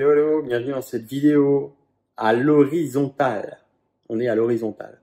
Hello, 0.00 0.12
hello, 0.12 0.42
bienvenue 0.42 0.70
dans 0.70 0.80
cette 0.80 1.06
vidéo 1.06 1.74
à 2.16 2.32
l'horizontale. 2.32 3.58
On 4.08 4.20
est 4.20 4.28
à 4.28 4.36
l'horizontale. 4.36 5.00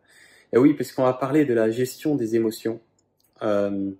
Et 0.54 0.58
oui, 0.58 0.74
puisqu'on 0.74 1.04
va 1.04 1.12
parler 1.12 1.44
de 1.44 1.54
la 1.54 1.70
gestion 1.70 2.16
des 2.16 2.38
émotions. 2.38 2.80
Euh, 3.42 3.92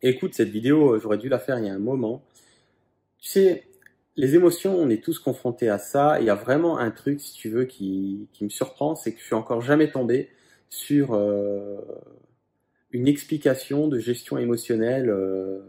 écoute, 0.00 0.32
cette 0.32 0.48
vidéo, 0.48 0.98
j'aurais 0.98 1.18
dû 1.18 1.28
la 1.28 1.38
faire 1.38 1.58
il 1.58 1.66
y 1.66 1.68
a 1.68 1.74
un 1.74 1.78
moment. 1.78 2.24
Tu 3.18 3.28
sais, 3.28 3.64
les 4.16 4.34
émotions, 4.34 4.74
on 4.74 4.88
est 4.88 5.04
tous 5.04 5.18
confrontés 5.18 5.68
à 5.68 5.76
ça. 5.76 6.18
Il 6.20 6.24
y 6.24 6.30
a 6.30 6.34
vraiment 6.34 6.78
un 6.78 6.90
truc, 6.90 7.20
si 7.20 7.34
tu 7.34 7.50
veux, 7.50 7.66
qui, 7.66 8.26
me 8.40 8.48
surprend, 8.48 8.94
c'est 8.94 9.12
que 9.12 9.20
je 9.20 9.26
suis 9.26 9.34
encore 9.34 9.60
jamais 9.60 9.90
tombé 9.90 10.30
sur 10.70 11.12
euh, 11.12 11.82
une 12.92 13.08
explication 13.08 13.88
de 13.88 13.98
gestion 13.98 14.38
émotionnelle, 14.38 15.10
euh, 15.10 15.60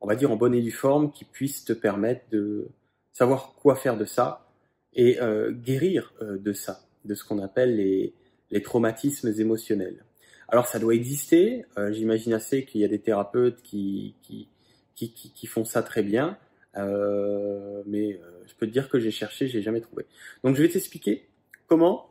on 0.00 0.06
va 0.06 0.14
dire 0.14 0.30
en 0.30 0.36
bonne 0.36 0.54
et 0.54 0.62
due 0.62 0.70
forme, 0.70 1.10
qui 1.10 1.24
puisse 1.24 1.64
te 1.64 1.72
permettre 1.72 2.22
de 2.30 2.68
savoir 3.16 3.54
quoi 3.54 3.76
faire 3.76 3.96
de 3.96 4.04
ça 4.04 4.46
et 4.92 5.22
euh, 5.22 5.50
guérir 5.50 6.12
euh, 6.20 6.36
de 6.36 6.52
ça, 6.52 6.80
de 7.06 7.14
ce 7.14 7.24
qu'on 7.24 7.38
appelle 7.38 7.76
les, 7.76 8.12
les 8.50 8.60
traumatismes 8.62 9.32
émotionnels. 9.40 10.04
Alors 10.48 10.66
ça 10.66 10.78
doit 10.78 10.94
exister, 10.94 11.64
euh, 11.78 11.90
j'imagine 11.92 12.34
assez 12.34 12.66
qu'il 12.66 12.82
y 12.82 12.84
a 12.84 12.88
des 12.88 12.98
thérapeutes 12.98 13.62
qui, 13.62 14.16
qui, 14.22 14.50
qui, 14.94 15.12
qui, 15.12 15.46
font 15.46 15.64
ça 15.64 15.82
très 15.82 16.02
bien, 16.02 16.36
mais 16.74 18.20
je 18.46 18.54
peux 18.58 18.66
te 18.66 18.72
dire 18.72 18.90
que 18.90 18.98
j'ai 18.98 19.10
cherché, 19.10 19.48
j'ai 19.48 19.62
jamais 19.62 19.80
trouvé. 19.80 20.04
Donc 20.44 20.54
je 20.56 20.62
vais 20.62 20.68
t'expliquer 20.68 21.26
comment 21.68 22.10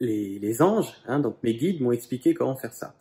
les, 0.00 0.38
les 0.38 0.62
anges, 0.62 0.94
hein, 1.06 1.20
donc 1.20 1.36
mes 1.42 1.54
guides 1.54 1.82
m'ont 1.82 1.92
expliqué 1.92 2.32
comment 2.32 2.56
faire 2.56 2.72
ça. 2.72 2.94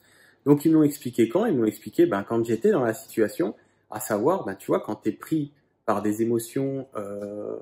Donc 0.46 0.66
ils 0.66 0.74
m'ont 0.74 0.84
expliqué 0.84 1.30
quand? 1.30 1.46
Ils 1.46 1.55
m'ont 1.55 1.66
expliqué 1.66 2.05
ben, 2.05 2.24
quand 2.24 2.44
j'étais 2.44 2.71
dans 2.71 2.84
la 2.84 2.94
situation, 2.94 3.55
à 3.90 4.02
savoir, 4.02 4.44
ben, 4.44 4.55
tu 4.55 4.68
vois, 4.68 4.82
quand 4.82 4.98
tu 4.98 5.10
es 5.10 5.12
pris 5.13 5.54
par 5.88 6.02
des 6.02 6.22
émotions, 6.22 6.86
euh, 6.98 7.55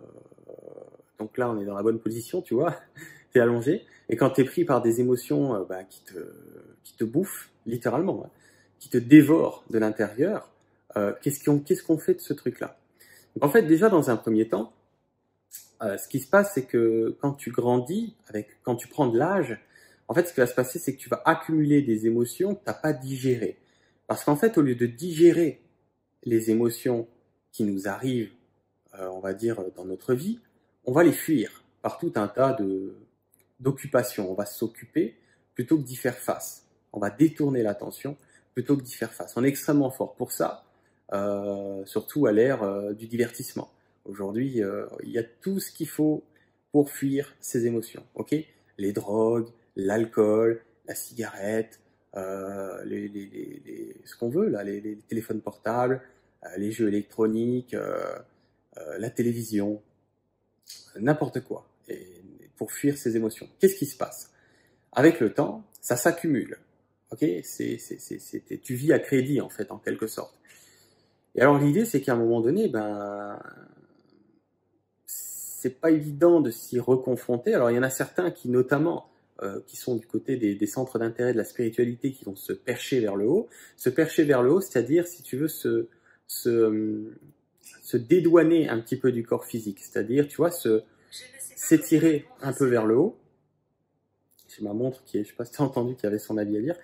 donc 1.20 1.38
là 1.38 1.50
on 1.50 1.62
est 1.62 1.66
dans 1.66 1.76
la 1.76 1.84
bonne 1.84 2.00
position, 2.00 2.42
tu 2.42 2.56
vois, 2.56 2.76
tu 3.32 3.38
es 3.38 3.42
allongé, 3.42 3.86
et 4.10 4.18
quand 4.18 4.32
tu 4.32 4.42
es 4.42 4.44
pris 4.44 4.66
par 4.66 4.82
des 4.82 5.00
émotions 5.00 5.56
euh, 5.56 5.64
ben, 5.64 5.86
qui, 5.86 6.04
te, 6.04 6.20
qui 6.84 6.98
te 6.98 7.04
bouffent, 7.04 7.52
littéralement, 7.68 8.26
hein, 8.26 8.30
qui 8.80 8.90
te 8.90 8.98
dévorent 8.98 9.64
de 9.70 9.78
l'intérieur, 9.78 10.50
euh, 10.98 11.14
qu'est-ce 11.22 11.44
qu'on 11.44 11.60
qu'est-ce 11.60 11.84
qu'on 11.84 12.00
fait 12.00 12.16
de 12.16 12.22
ce 12.22 12.34
truc-là? 12.34 12.80
En 13.42 13.50
fait, 13.50 13.62
déjà 13.62 13.90
dans 13.90 14.10
un 14.10 14.18
premier 14.18 14.48
temps, 14.48 14.74
euh, 15.84 15.98
ce 15.98 16.08
qui 16.08 16.20
se 16.20 16.28
passe, 16.28 16.54
c'est 16.56 16.66
que 16.66 17.16
quand 17.22 17.34
tu 17.34 17.52
grandis, 17.52 18.16
avec, 18.28 18.58
quand 18.64 18.76
tu 18.76 18.88
prends 18.88 19.08
de 19.08 19.20
l'âge, 19.20 19.60
en 20.08 20.16
fait, 20.16 20.28
ce 20.28 20.34
qui 20.34 20.40
va 20.40 20.48
se 20.48 20.56
passer, 20.56 20.80
c'est 20.80 20.96
que 20.96 21.00
tu 21.00 21.10
vas 21.10 21.22
accumuler 21.26 21.84
des 21.84 22.08
émotions 22.08 22.56
que 22.56 22.64
tu 22.64 22.68
n'as 22.68 22.74
pas 22.74 22.94
digérées. 22.94 23.60
Parce 24.08 24.24
qu'en 24.24 24.36
fait, 24.36 24.58
au 24.58 24.62
lieu 24.62 24.76
de 24.76 24.86
digérer 24.88 25.62
les 26.24 26.50
émotions 26.50 27.08
qui 27.56 27.64
nous 27.64 27.88
arrivent, 27.88 28.34
euh, 29.00 29.08
on 29.08 29.20
va 29.20 29.34
dire, 29.34 29.64
dans 29.78 29.86
notre 29.86 30.14
vie, 30.14 30.42
on 30.84 30.92
va 30.92 31.06
les 31.06 31.14
fuir 31.14 31.64
par 31.82 31.98
tout 31.98 32.12
un 32.16 32.28
tas 32.28 32.58
d'occupations. 33.62 34.30
On 34.30 34.34
va 34.34 34.46
s'occuper 34.46 35.16
plutôt 35.54 35.78
que 35.78 35.84
d'y 35.84 35.96
faire 35.96 36.18
face. 36.18 36.66
On 36.92 37.00
va 37.00 37.10
détourner 37.10 37.64
l'attention 37.64 38.18
plutôt 38.54 38.76
que 38.76 38.82
d'y 38.82 38.94
faire 38.94 39.14
face. 39.14 39.38
On 39.38 39.44
est 39.46 39.48
extrêmement 39.48 39.90
fort 39.90 40.16
pour 40.16 40.34
ça, 40.34 40.66
euh, 41.14 41.86
surtout 41.86 42.26
à 42.26 42.34
l'ère 42.34 42.62
euh, 42.64 42.92
du 42.92 43.08
divertissement. 43.08 43.70
Aujourd'hui, 44.04 44.62
il 45.04 45.10
y 45.10 45.18
a 45.18 45.24
tout 45.24 45.60
ce 45.60 45.72
qu'il 45.72 45.88
faut 45.88 46.24
pour 46.74 46.92
fuir 46.92 47.34
ces 47.40 47.66
émotions. 47.66 48.04
Ok? 48.16 48.36
Les 48.78 48.92
drogues, 48.92 49.48
l'alcool, 49.78 50.62
la 50.88 50.94
cigarette, 50.94 51.80
les, 52.14 53.96
ce 54.04 54.16
qu'on 54.16 54.30
veut 54.30 54.50
là, 54.50 54.64
les, 54.64 54.98
téléphones 55.08 55.42
portables, 55.42 56.04
les 56.58 56.72
jeux 56.72 56.88
électroniques, 56.88 57.74
euh, 57.74 58.18
euh, 58.78 58.98
la 58.98 59.10
télévision, 59.10 59.82
n'importe 61.00 61.42
quoi. 61.42 61.68
Pour 62.58 62.72
fuir 62.72 62.98
ces 62.98 63.16
émotions. 63.18 63.50
Qu'est-ce 63.60 63.76
qui 63.76 63.86
se 63.86 63.98
passe? 63.98 64.32
Avec 64.92 65.20
le 65.20 65.34
temps, 65.34 65.66
ça 65.82 65.98
s'accumule. 65.98 66.58
Ok? 67.12 67.26
C'est, 67.44 67.78
tu 68.64 68.76
vis 68.76 68.94
à 68.94 69.00
crédit 69.00 69.42
en 69.42 69.50
fait, 69.50 69.72
en 69.72 69.78
quelque 69.78 70.08
sorte. 70.08 70.36
Et 71.36 71.42
alors 71.42 71.60
l'idée, 71.60 71.86
c'est 71.86 72.02
qu'à 72.02 72.14
un 72.14 72.18
moment 72.18 72.40
donné, 72.40 72.70
ben, 72.70 73.38
c'est 75.06 75.82
pas 75.82 75.92
évident 75.92 76.40
de 76.40 76.50
s'y 76.50 76.80
reconfronter. 76.80 77.54
Alors 77.54 77.72
il 77.72 77.76
y 77.76 77.80
en 77.80 77.84
a 77.84 77.90
certains 77.90 78.32
qui, 78.32 78.50
notamment, 78.50 79.10
euh, 79.44 79.60
qui 79.68 79.76
sont 79.76 79.96
du 79.96 80.08
côté 80.08 80.38
des, 80.38 80.56
des 80.56 80.68
centres 80.68 80.98
d'intérêt 80.98 81.34
de 81.34 81.38
la 81.38 81.44
spiritualité, 81.44 82.14
qui 82.14 82.24
vont 82.24 82.38
se 82.38 82.54
percher 82.54 83.02
vers 83.02 83.18
le 83.18 83.28
haut. 83.28 83.50
Se 83.76 83.90
percher 83.90 84.24
vers 84.24 84.42
le 84.42 84.54
haut, 84.54 84.62
c'est-à-dire, 84.62 85.08
si 85.08 85.24
tu 85.24 85.36
veux, 85.36 85.50
se, 85.50 85.90
se, 86.28 87.12
dédouaner 87.94 88.68
un 88.70 88.80
petit 88.80 88.98
peu 88.98 89.12
du 89.12 89.24
corps 89.24 89.46
physique. 89.46 89.80
C'est-à-dire, 89.80 90.28
tu 90.28 90.38
vois, 90.38 90.52
s'étirer 91.56 92.26
un 92.42 92.54
peu 92.54 92.66
vers 92.66 92.86
le 92.86 92.98
haut. 92.98 93.18
J'ai 94.48 94.64
ma 94.64 94.74
montre 94.74 95.04
qui 95.04 95.18
est, 95.18 95.24
je 95.24 95.30
sais 95.30 95.36
pas 95.36 95.46
si 95.46 95.52
tu 95.52 95.62
as 95.62 95.66
entendu, 95.66 95.96
qui 95.96 96.06
avait 96.06 96.20
son 96.20 96.38
avis 96.38 96.58
à 96.58 96.62
dire. 96.62 96.76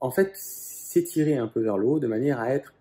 En 0.00 0.10
fait, 0.10 0.32
s'étirer 0.34 1.36
un 1.36 1.46
peu 1.46 1.60
vers 1.60 1.78
le 1.78 1.86
haut 1.86 1.98
de 1.98 2.06
manière 2.06 2.40
à 2.40 2.50
être 2.50 2.74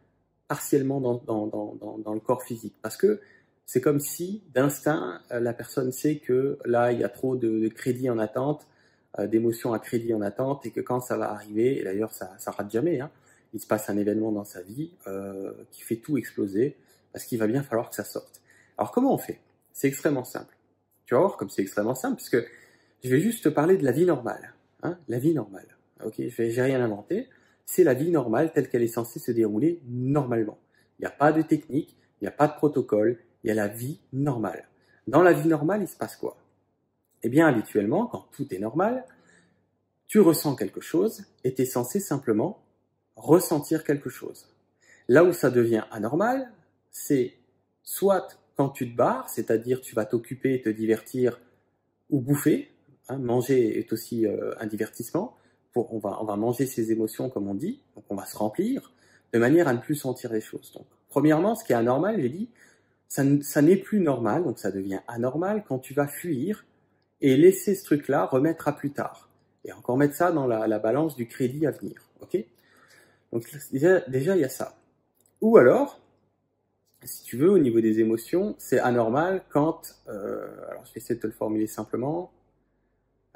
partiellement 0.48 1.00
dans, 1.00 1.22
dans, 1.26 1.48
dans, 1.48 1.98
dans 1.98 2.14
le 2.14 2.20
corps 2.20 2.44
physique. 2.44 2.76
Parce 2.82 2.98
que 2.98 3.20
c'est 3.66 3.82
comme 3.82 4.00
si, 4.00 4.42
d'instinct, 4.56 5.22
la 5.30 5.54
personne 5.54 5.92
sait 5.92 6.18
que 6.18 6.58
là, 6.66 6.92
il 6.92 7.00
y 7.00 7.04
a 7.04 7.10
trop 7.10 7.36
de, 7.36 7.60
de 7.60 7.68
crédit 7.68 8.10
en 8.10 8.18
attente, 8.18 8.66
euh, 9.20 9.28
d'émotions 9.28 9.74
à 9.74 9.80
crédit 9.80 10.12
en 10.14 10.22
attente, 10.22 10.66
et 10.66 10.72
que 10.72 10.82
quand 10.82 11.02
ça 11.02 11.18
va 11.18 11.32
arriver, 11.32 11.80
et 11.80 11.84
d'ailleurs, 11.84 12.12
ça, 12.12 12.34
ça 12.40 12.50
rate 12.50 12.72
jamais, 12.72 13.00
hein, 13.00 13.12
il 13.54 13.60
se 13.60 13.68
passe 13.68 13.90
un 13.90 13.98
événement 13.98 14.32
dans 14.32 14.44
sa 14.44 14.62
vie 14.62 14.92
euh, 15.08 15.54
qui 15.72 15.82
fait 15.82 15.98
tout 15.98 16.18
exploser, 16.18 16.78
parce 17.12 17.26
qu'il 17.26 17.40
va 17.40 17.48
bien 17.48 17.64
falloir 17.64 17.90
que 17.90 17.96
ça 17.96 18.04
sorte. 18.04 18.42
Alors, 18.78 18.92
comment 18.92 19.14
on 19.14 19.18
fait? 19.18 19.40
C'est 19.74 19.88
extrêmement 19.88 20.24
simple. 20.24 20.56
Tu 21.06 21.16
vas 21.16 21.22
voir 21.22 21.38
comme 21.38 21.50
c'est 21.50 21.62
extrêmement 21.62 21.96
simple, 21.96 22.16
parce 22.18 22.30
que 22.30 22.46
je 23.04 23.10
vais 23.10 23.20
juste 23.20 23.44
te 23.44 23.50
parler 23.50 23.78
de 23.78 23.84
la 23.84 23.92
vie 23.92 24.06
normale. 24.06 24.54
Hein, 24.84 24.98
la 25.08 25.20
vie 25.20 25.34
normale. 25.34 25.68
Ok, 26.04 26.16
j'ai 26.18 26.62
rien 26.62 26.82
inventé 26.82 27.28
c'est 27.70 27.84
la 27.84 27.94
vie 27.94 28.10
normale 28.10 28.52
telle 28.52 28.68
qu'elle 28.68 28.82
est 28.82 28.88
censée 28.88 29.20
se 29.20 29.32
dérouler 29.32 29.80
normalement. 29.88 30.58
Il 30.98 31.04
n'y 31.04 31.06
a 31.06 31.12
pas 31.12 31.32
de 31.32 31.44
technique, 31.44 31.96
il 32.20 32.24
n'y 32.24 32.28
a 32.28 32.32
pas 32.32 32.48
de 32.48 32.54
protocole, 32.54 33.20
il 33.44 33.48
y 33.48 33.52
a 33.52 33.54
la 33.54 33.68
vie 33.68 34.00
normale. 34.12 34.68
Dans 35.06 35.22
la 35.22 35.34
vie 35.34 35.48
normale, 35.48 35.84
il 35.84 35.88
se 35.88 35.96
passe 35.96 36.16
quoi? 36.16 36.38
Eh 37.22 37.30
bien, 37.30 37.46
habituellement, 37.46 38.08
quand 38.08 38.26
tout 38.32 38.52
est 38.52 38.58
normal, 38.58 39.06
tu 40.08 40.20
ressens 40.20 40.56
quelque 40.56 40.82
chose 40.82 41.26
et 41.44 41.54
tu 41.54 41.62
es 41.62 41.66
censé 41.66 42.00
simplement 42.00 42.64
ressentir 43.20 43.84
quelque 43.84 44.10
chose. 44.10 44.48
Là 45.08 45.24
où 45.24 45.34
ça 45.34 45.50
devient 45.50 45.84
anormal, 45.92 46.52
c'est 46.92 47.34
soit 47.84 48.40
quand 48.56 48.70
tu 48.70 48.92
te 48.92 48.96
barres, 48.96 49.30
c'est-à-dire 49.30 49.82
tu 49.82 49.96
vas 49.96 50.06
t'occuper, 50.06 50.62
te 50.62 50.70
divertir 50.70 51.40
ou 52.10 52.22
bouffer, 52.22 52.72
hein, 53.08 53.18
manger 53.18 53.80
est 53.80 53.92
aussi 53.94 54.26
euh, 54.26 54.54
un 54.60 54.68
divertissement, 54.68 55.36
on, 55.76 56.00
va, 56.00 56.36
manger 56.36 56.66
ses 56.66 56.92
émotions, 56.92 57.30
comme 57.30 57.48
on 57.48 57.54
dit, 57.54 57.80
on 58.10 58.16
va 58.16 58.26
se 58.26 58.36
remplir, 58.36 58.92
de 59.32 59.40
manière 59.40 59.68
à 59.68 59.74
ne 59.74 59.80
plus 59.80 59.96
sentir 59.96 60.34
les 60.34 60.42
choses. 60.42 60.74
Donc, 60.74 60.86
premièrement, 61.10 61.56
ce 61.56 61.64
qui 61.64 61.72
est 61.72 61.76
anormal, 61.76 62.20
j'ai 62.20 62.30
dit, 62.30 62.50
ça, 63.08 63.24
ça 63.42 63.62
n'est 63.62 63.78
plus 63.78 64.02
normal, 64.02 64.44
donc 64.44 64.60
ça 64.60 64.72
devient 64.72 65.00
anormal 65.08 65.64
quand 65.68 65.80
tu 65.80 65.94
vas 65.94 66.08
fuir 66.08 66.66
et 67.22 67.38
laisser 67.38 67.76
ce 67.76 67.84
truc-là 67.86 68.26
remettre 68.26 68.68
à 68.68 68.76
plus 68.76 68.92
tard. 68.92 69.30
Et 69.64 69.72
encore 69.72 69.98
mettre 69.98 70.16
ça 70.16 70.32
dans 70.32 70.48
la, 70.48 70.68
la 70.68 70.80
balance 70.80 71.16
du 71.16 71.28
crédit 71.28 71.66
à 71.66 71.72
venir. 71.72 72.02
Ok? 72.22 72.44
Donc 73.32 73.46
déjà, 73.72 74.36
il 74.36 74.42
y 74.42 74.44
a 74.44 74.50
ça. 74.50 74.78
Ou 75.42 75.58
alors, 75.58 76.00
si 77.04 77.24
tu 77.24 77.38
veux, 77.38 77.50
au 77.50 77.60
niveau 77.60 77.80
des 77.80 78.00
émotions, 78.00 78.56
c'est 78.58 78.80
anormal 78.80 79.44
quand, 79.50 79.96
euh, 80.08 80.48
alors 80.70 80.86
je 80.86 80.94
vais 80.94 80.98
essayer 80.98 81.16
de 81.16 81.22
te 81.22 81.28
le 81.28 81.34
formuler 81.34 81.68
simplement, 81.68 82.32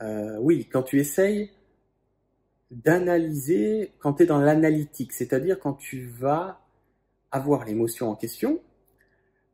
euh, 0.02 0.38
oui, 0.40 0.68
quand 0.72 0.84
tu 0.84 1.00
essayes 1.00 1.52
d'analyser 2.74 3.92
quand 4.00 4.14
tu 4.14 4.24
es 4.24 4.26
dans 4.26 4.40
l'analytique, 4.40 5.14
c'est-à-dire 5.14 5.60
quand 5.60 5.74
tu 5.74 6.08
vas 6.08 6.60
avoir 7.32 7.66
l'émotion 7.66 8.10
en 8.10 8.16
question, 8.16 8.60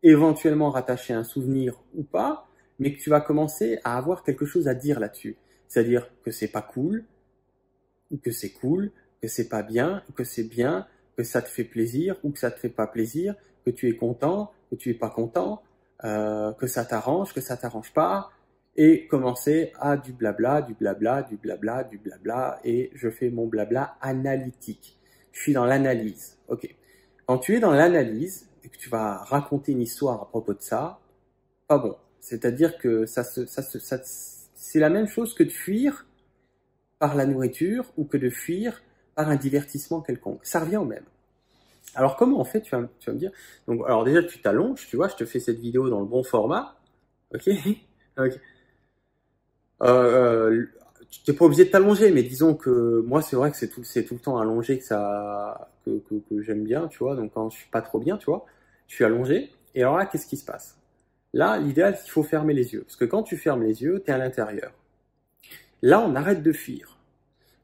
éventuellement 0.04 0.70
rattacher 0.70 1.14
un 1.14 1.24
souvenir 1.24 1.82
ou 1.96 2.03
pas, 2.03 2.47
mais 2.80 2.94
que 2.94 3.00
tu 3.00 3.09
vas 3.09 3.22
commencer 3.22 3.80
à 3.84 3.97
avoir 3.97 4.24
quelque 4.24 4.46
chose 4.46 4.68
à 4.68 4.74
dire 4.74 5.00
là-dessus. 5.00 5.35
C'est-à-dire 5.68 6.09
que 6.24 6.32
c'est 6.32 6.47
pas 6.47 6.62
cool, 6.62 7.03
ou 8.12 8.18
que 8.18 8.32
c'est 8.32 8.52
cool, 8.52 8.92
que 9.22 9.28
c'est 9.28 9.50
pas 9.50 9.64
bien, 9.64 10.04
que 10.16 10.24
c'est 10.24 10.44
bien, 10.44 10.88
que 11.18 11.24
ça 11.24 11.42
te 11.42 11.50
fait 11.50 11.64
plaisir 11.64 12.16
ou 12.24 12.32
que 12.32 12.40
ça 12.40 12.52
te 12.52 12.60
fait 12.60 12.70
pas 12.70 12.88
plaisir, 12.88 13.36
que 13.66 13.72
tu 13.72 13.90
es 13.90 13.96
content, 13.96 14.52
que 14.70 14.76
tu 14.76 14.90
es 14.90 14.94
pas 14.94 15.10
content, 15.10 15.62
euh, 16.04 16.54
que 16.54 16.68
ça 16.68 16.86
t'arrange, 16.86 17.34
que 17.34 17.42
ça 17.42 17.58
t'arrange 17.58 17.92
pas, 17.94 18.30
et 18.76 19.08
commencer 19.08 19.74
à 19.80 19.98
du 19.98 20.14
blabla, 20.14 20.62
du 20.62 20.74
blabla, 20.74 21.24
du 21.24 21.36
blabla, 21.36 21.84
du 21.84 21.98
blabla, 21.98 22.60
et 22.64 22.92
je 22.94 23.10
fais 23.10 23.30
mon 23.30 23.48
blabla 23.48 23.98
analytique. 24.00 24.98
Je 25.34 25.42
suis 25.42 25.54
dans 25.54 25.66
l'analyse. 25.66 26.38
Ok. 26.48 26.74
Quand 27.26 27.38
tu 27.40 27.56
es 27.56 27.60
dans 27.60 27.74
l'analyse 27.74 28.50
et 28.64 28.70
que 28.70 28.78
tu 28.78 28.90
vas 28.90 29.18
raconter 29.18 29.74
une 29.74 29.82
histoire 29.82 30.22
à 30.22 30.30
propos 30.30 30.54
de 30.54 30.62
ça, 30.62 31.00
pas 31.68 31.78
bon. 31.78 31.96
C'est-à-dire 32.20 32.78
que 32.78 33.06
ça 33.06 33.24
se, 33.24 33.46
ça 33.46 33.62
se, 33.62 33.80
ça, 33.80 34.00
c'est 34.04 34.80
la 34.80 34.90
même 34.90 35.08
chose 35.08 35.34
que 35.34 35.44
de 35.44 35.50
fuir 35.50 36.06
par 37.00 37.16
la 37.16 37.26
nourriture 37.26 37.92
ou 37.98 38.06
que 38.06 38.18
de 38.18 38.30
fuir 38.30 38.82
un 39.28 39.36
divertissement 39.36 40.02
quelconque. 40.02 40.40
Ça 40.44 40.62
revient 40.62 40.78
au 40.78 40.86
même. 40.86 41.04
Alors 41.96 42.16
comment 42.16 42.40
en 42.40 42.46
fait 42.46 42.62
tu 42.62 42.76
vas, 42.76 42.88
tu 43.00 43.12
me 43.12 43.18
dire 43.18 43.32
Donc 43.68 43.82
alors 43.86 44.04
déjà 44.04 44.24
tu 44.24 44.42
t'allonges, 44.42 44.88
tu 44.88 44.96
vois, 44.96 45.08
je 45.08 45.16
te 45.16 45.26
fais 45.26 45.40
cette 45.40 45.60
vidéo 45.60 45.90
dans 45.90 46.00
le 46.00 46.06
bon 46.06 46.24
format, 46.24 46.76
ok, 47.34 47.50
ok. 48.18 48.40
Euh, 49.82 50.66
tu 51.10 51.32
n'es 51.32 51.38
pas 51.38 51.46
obligé 51.46 51.66
de 51.66 51.72
t'allonger, 51.72 52.12
mais 52.12 52.24
disons 52.24 52.54
que 52.54 53.04
moi 53.08 53.22
c'est 53.22 53.36
vrai 53.36 53.52
que 53.52 53.58
c'est 53.58 53.70
tout, 53.70 53.84
le 53.84 54.20
temps 54.20 54.38
allongé 54.38 54.78
que 54.78 54.84
ça, 54.84 55.72
que, 55.86 56.42
j'aime 56.42 56.64
bien, 56.64 56.88
tu 56.88 57.00
vois. 57.00 57.16
Donc 57.16 57.34
quand 57.34 57.50
je 57.50 57.58
suis 57.58 57.70
pas 57.70 57.82
trop 57.82 58.00
bien, 58.00 58.18
tu 58.18 58.26
vois, 58.26 58.46
je 58.88 58.96
suis 58.96 59.04
allongé. 59.04 59.52
Et 59.76 59.82
alors 59.82 59.98
là, 59.98 60.06
qu'est-ce 60.06 60.28
qui 60.28 60.38
se 60.38 60.46
passe? 60.46 60.78
Là, 61.34 61.58
l'idéal, 61.58 61.96
c'est 61.96 62.04
qu'il 62.04 62.12
faut 62.12 62.24
fermer 62.24 62.54
les 62.54 62.74
yeux, 62.74 62.82
parce 62.82 62.96
que 62.96 63.06
quand 63.06 63.24
tu 63.24 63.38
fermes 63.38 63.64
les 63.64 63.84
yeux, 63.84 64.02
tu 64.04 64.12
es 64.12 64.14
à 64.14 64.18
l'intérieur. 64.18 64.72
Là, 65.82 66.02
on 66.02 66.16
arrête 66.16 66.44
de 66.44 66.52
fuir. 66.52 66.98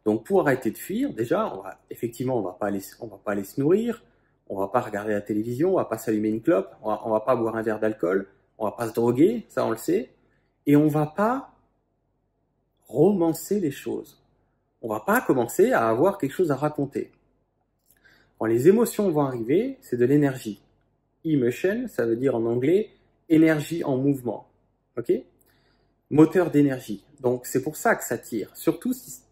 Donc 0.06 0.24
pour 0.26 0.42
arrêter 0.42 0.72
de 0.72 0.78
fuir, 0.78 1.14
déjà, 1.14 1.52
effectivement, 1.90 2.38
on 2.38 2.42
va 2.42 2.52
va 2.52 3.18
pas 3.24 3.32
aller 3.32 3.44
se 3.44 3.60
nourrir, 3.60 4.04
on 4.48 4.60
va 4.60 4.68
pas 4.68 4.82
regarder 4.82 5.14
la 5.14 5.22
télévision, 5.22 5.74
on 5.74 5.78
va 5.78 5.86
pas 5.86 5.98
s'allumer 5.98 6.30
une 6.30 6.42
clope, 6.42 6.70
on 6.84 6.90
va, 6.90 7.02
on 7.06 7.10
va 7.10 7.22
pas 7.22 7.36
boire 7.36 7.56
un 7.56 7.64
verre 7.64 7.80
d'alcool, 7.80 8.28
on 8.58 8.66
va 8.66 8.72
pas 8.72 8.88
se 8.88 8.94
droguer, 8.94 9.46
ça 9.50 9.66
on 9.66 9.72
le 9.72 9.78
sait, 9.78 10.12
et 10.68 10.76
on 10.76 10.88
va 10.88 11.08
pas 11.08 11.52
romancer 12.88 13.60
les 13.60 13.72
choses. 13.72 14.22
On 14.82 14.90
va 14.90 15.00
pas 15.00 15.22
commencer 15.22 15.72
à 15.72 15.90
avoir 15.90 16.20
quelque 16.20 16.34
chose 16.34 16.52
à 16.52 16.56
raconter. 16.56 17.12
Quand 18.38 18.46
les 18.46 18.68
émotions 18.68 19.10
vont 19.10 19.22
arriver, 19.22 19.78
c'est 19.82 19.98
de 19.98 20.06
l'énergie. 20.06 20.62
Emotion, 21.24 21.88
ça 21.88 22.06
veut 22.06 22.16
dire 22.16 22.36
en 22.36 22.46
anglais 22.46 22.92
énergie 23.30 23.84
en 23.84 23.98
mouvement. 23.98 24.48
Ok? 24.98 25.12
Moteur 26.12 26.52
d'énergie. 26.52 27.04
Donc 27.22 27.48
c'est 27.48 27.64
pour 27.64 27.78
ça 27.78 27.96
que 27.96 28.04
ça 28.04 28.20
tire. 28.20 28.56
Surtout 28.56 28.94
si 28.94 29.25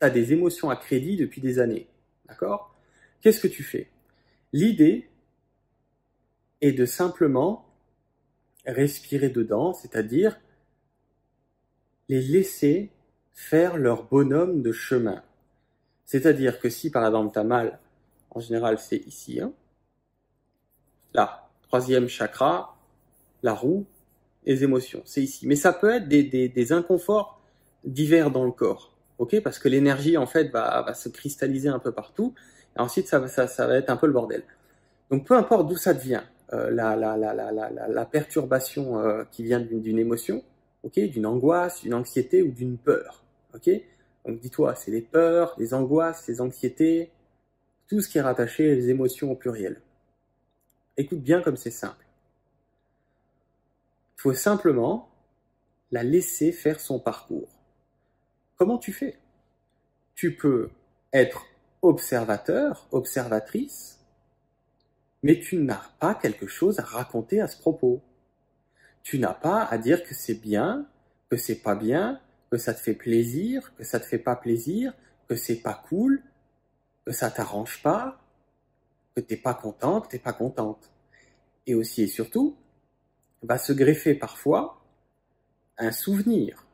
as 0.00 0.10
des 0.10 0.32
émotions 0.32 0.70
à 0.70 0.76
crédit 0.76 1.16
depuis 1.16 1.40
des 1.40 1.58
années. 1.58 1.88
D'accord? 2.26 2.74
Qu'est-ce 3.20 3.40
que 3.40 3.48
tu 3.48 3.62
fais? 3.62 3.90
L'idée 4.52 5.08
est 6.60 6.72
de 6.72 6.84
simplement 6.84 7.66
respirer 8.66 9.30
dedans, 9.30 9.72
c'est-à-dire 9.72 10.38
les 12.08 12.20
laisser 12.20 12.90
faire 13.32 13.76
leur 13.76 14.04
bonhomme 14.04 14.62
de 14.62 14.72
chemin. 14.72 15.22
C'est-à-dire 16.04 16.58
que 16.58 16.70
si 16.70 16.90
par 16.90 17.06
exemple 17.06 17.32
tu 17.32 17.38
as 17.38 17.44
mal, 17.44 17.78
en 18.30 18.40
général 18.40 18.78
c'est 18.78 19.06
ici, 19.06 19.40
hein, 19.40 19.52
là, 21.14 21.48
troisième 21.62 22.08
chakra, 22.08 22.76
la 23.42 23.54
roue, 23.54 23.86
les 24.44 24.64
émotions, 24.64 25.02
c'est 25.04 25.22
ici. 25.22 25.46
Mais 25.46 25.56
ça 25.56 25.72
peut 25.72 25.90
être 25.90 26.08
des, 26.08 26.72
inconforts 26.72 27.40
divers 27.84 28.30
dans 28.30 28.44
le 28.44 28.52
corps, 28.52 28.92
ok 29.18 29.40
Parce 29.42 29.58
que 29.58 29.68
l'énergie 29.68 30.16
en 30.16 30.26
fait 30.26 30.48
va, 30.50 30.92
se 30.94 31.08
cristalliser 31.08 31.68
un 31.68 31.78
peu 31.78 31.92
partout, 31.92 32.34
et 32.76 32.80
ensuite 32.80 33.06
ça, 33.08 33.18
va 33.18 33.76
être 33.76 33.90
un 33.90 33.96
peu 33.96 34.06
le 34.06 34.12
bordel. 34.12 34.42
Donc 35.10 35.26
peu 35.26 35.34
importe 35.34 35.68
d'où 35.68 35.76
ça 35.76 35.94
devient, 35.94 36.22
euh, 36.52 36.70
la, 36.70 38.04
perturbation 38.06 39.00
euh, 39.00 39.24
qui 39.30 39.42
vient 39.42 39.60
d'une 39.60 39.98
émotion, 39.98 40.42
ok, 40.82 40.98
d'une 40.98 41.26
angoisse, 41.26 41.82
d'une 41.82 41.94
anxiété 41.94 42.42
ou 42.42 42.50
d'une 42.50 42.78
peur, 42.78 43.24
ok. 43.54 43.70
Donc 44.26 44.40
dis-toi, 44.40 44.74
c'est 44.74 44.90
les 44.90 45.00
peurs, 45.00 45.54
les 45.58 45.74
angoisses, 45.74 46.26
les 46.28 46.40
anxiétés, 46.40 47.10
tout 47.88 48.00
ce 48.00 48.08
qui 48.08 48.18
est 48.18 48.22
rattaché 48.22 48.76
aux 48.76 48.80
émotions 48.80 49.32
au 49.32 49.34
pluriel. 49.34 49.80
Écoute 50.96 51.20
bien 51.20 51.40
comme 51.40 51.56
c'est 51.56 51.70
simple. 51.70 52.04
Il 54.16 54.22
faut 54.22 54.34
simplement 54.34 55.08
la 55.90 56.02
laisser 56.02 56.52
faire 56.52 56.80
son 56.80 56.98
parcours. 56.98 57.57
Comment 58.58 58.78
tu 58.78 58.92
fais? 58.92 59.16
Tu 60.16 60.34
peux 60.34 60.70
être 61.12 61.46
observateur, 61.80 62.88
observatrice, 62.90 64.00
mais 65.22 65.38
tu 65.38 65.58
n'as 65.58 65.90
pas 66.00 66.16
quelque 66.16 66.48
chose 66.48 66.80
à 66.80 66.82
raconter 66.82 67.40
à 67.40 67.46
ce 67.46 67.56
propos. 67.56 68.02
Tu 69.04 69.20
n'as 69.20 69.34
pas 69.34 69.62
à 69.62 69.78
dire 69.78 70.02
que 70.02 70.12
c'est 70.12 70.34
bien, 70.34 70.88
que 71.30 71.36
c'est 71.36 71.62
pas 71.62 71.76
bien, 71.76 72.20
que 72.50 72.58
ça 72.58 72.74
te 72.74 72.80
fait 72.80 72.94
plaisir, 72.94 73.72
que 73.76 73.84
ça 73.84 74.00
te 74.00 74.06
fait 74.06 74.18
pas 74.18 74.34
plaisir, 74.34 74.92
que 75.28 75.36
c'est 75.36 75.62
pas 75.62 75.80
cool, 75.88 76.20
que 77.06 77.12
ça 77.12 77.30
t'arrange 77.30 77.80
pas, 77.80 78.20
que 79.14 79.20
t'es 79.20 79.36
pas 79.36 79.54
content, 79.54 80.00
que 80.00 80.08
t'es 80.08 80.18
pas 80.18 80.32
contente. 80.32 80.90
Et 81.66 81.76
aussi 81.76 82.02
et 82.02 82.08
surtout, 82.08 82.56
va 83.42 83.56
se 83.56 83.72
greffer 83.72 84.14
parfois 84.14 84.82
un 85.76 85.92
souvenir. 85.92 86.67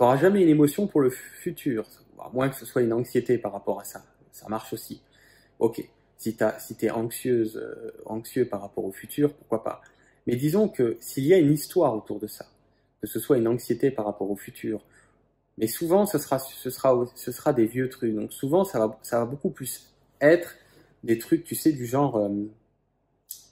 Tu 0.00 0.04
n'auras 0.04 0.16
jamais 0.16 0.40
une 0.40 0.48
émotion 0.48 0.86
pour 0.86 1.02
le 1.02 1.10
futur, 1.10 1.86
à 2.18 2.30
moins 2.30 2.48
que 2.48 2.56
ce 2.56 2.64
soit 2.64 2.80
une 2.80 2.94
anxiété 2.94 3.36
par 3.36 3.52
rapport 3.52 3.78
à 3.80 3.84
ça. 3.84 4.02
Ça 4.32 4.48
marche 4.48 4.72
aussi. 4.72 5.02
Ok, 5.58 5.86
si 6.16 6.34
tu 6.34 6.86
es 6.86 6.90
anxieuse, 6.90 7.58
euh, 7.58 7.92
anxieux 8.06 8.46
par 8.46 8.62
rapport 8.62 8.86
au 8.86 8.92
futur, 8.92 9.34
pourquoi 9.34 9.62
pas. 9.62 9.82
Mais 10.26 10.36
disons 10.36 10.70
que 10.70 10.96
s'il 11.00 11.26
y 11.26 11.34
a 11.34 11.36
une 11.36 11.52
histoire 11.52 11.94
autour 11.94 12.18
de 12.18 12.28
ça, 12.28 12.46
que 13.02 13.06
ce 13.06 13.20
soit 13.20 13.36
une 13.36 13.46
anxiété 13.46 13.90
par 13.90 14.06
rapport 14.06 14.30
au 14.30 14.36
futur, 14.36 14.80
mais 15.58 15.66
souvent 15.66 16.06
ce 16.06 16.16
sera, 16.16 17.52
des 17.52 17.66
vieux 17.66 17.90
trucs. 17.90 18.14
Donc 18.14 18.32
souvent 18.32 18.64
ça 18.64 18.78
va, 18.78 18.98
ça 19.02 19.18
va 19.18 19.26
beaucoup 19.26 19.50
plus 19.50 19.92
être 20.22 20.56
des 21.04 21.18
trucs, 21.18 21.44
tu 21.44 21.54
sais, 21.54 21.72
du 21.72 21.84
genre 21.84 22.16
euh, 22.16 22.30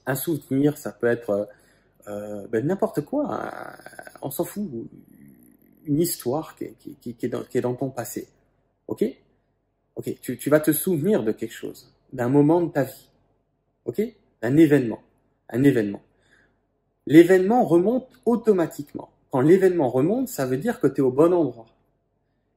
un 0.06 0.14
souvenir, 0.14 0.78
ça 0.78 0.92
peut 0.92 1.08
être 1.08 1.46
euh, 2.06 2.46
ben, 2.46 2.66
n'importe 2.66 3.02
quoi, 3.02 3.38
on 4.22 4.30
s'en 4.30 4.44
fout, 4.46 4.70
une 5.88 6.00
histoire 6.00 6.56
qui, 6.56 7.16
est 7.22 7.60
dans, 7.60 7.74
ton 7.74 7.90
passé. 7.90 8.28
Ok? 8.86 9.04
Ok, 9.96 10.14
tu, 10.20 10.50
vas 10.50 10.60
te 10.60 10.72
souvenir 10.72 11.24
de 11.24 11.32
quelque 11.32 11.52
chose, 11.52 11.92
d'un 12.12 12.28
moment 12.28 12.60
de 12.60 12.70
ta 12.70 12.84
vie. 12.84 13.10
Ok? 13.84 14.00
D'un 14.40 14.56
événement. 14.56 15.02
Un 15.48 15.64
événement. 15.64 16.02
L'événement 17.06 17.64
remonte 17.64 18.08
automatiquement. 18.24 19.10
Quand 19.30 19.40
l'événement 19.40 19.88
remonte, 19.88 20.28
ça 20.28 20.46
veut 20.46 20.58
dire 20.58 20.78
que 20.78 20.86
tu 20.86 21.00
es 21.00 21.00
au 21.00 21.10
bon 21.10 21.32
endroit. 21.32 21.66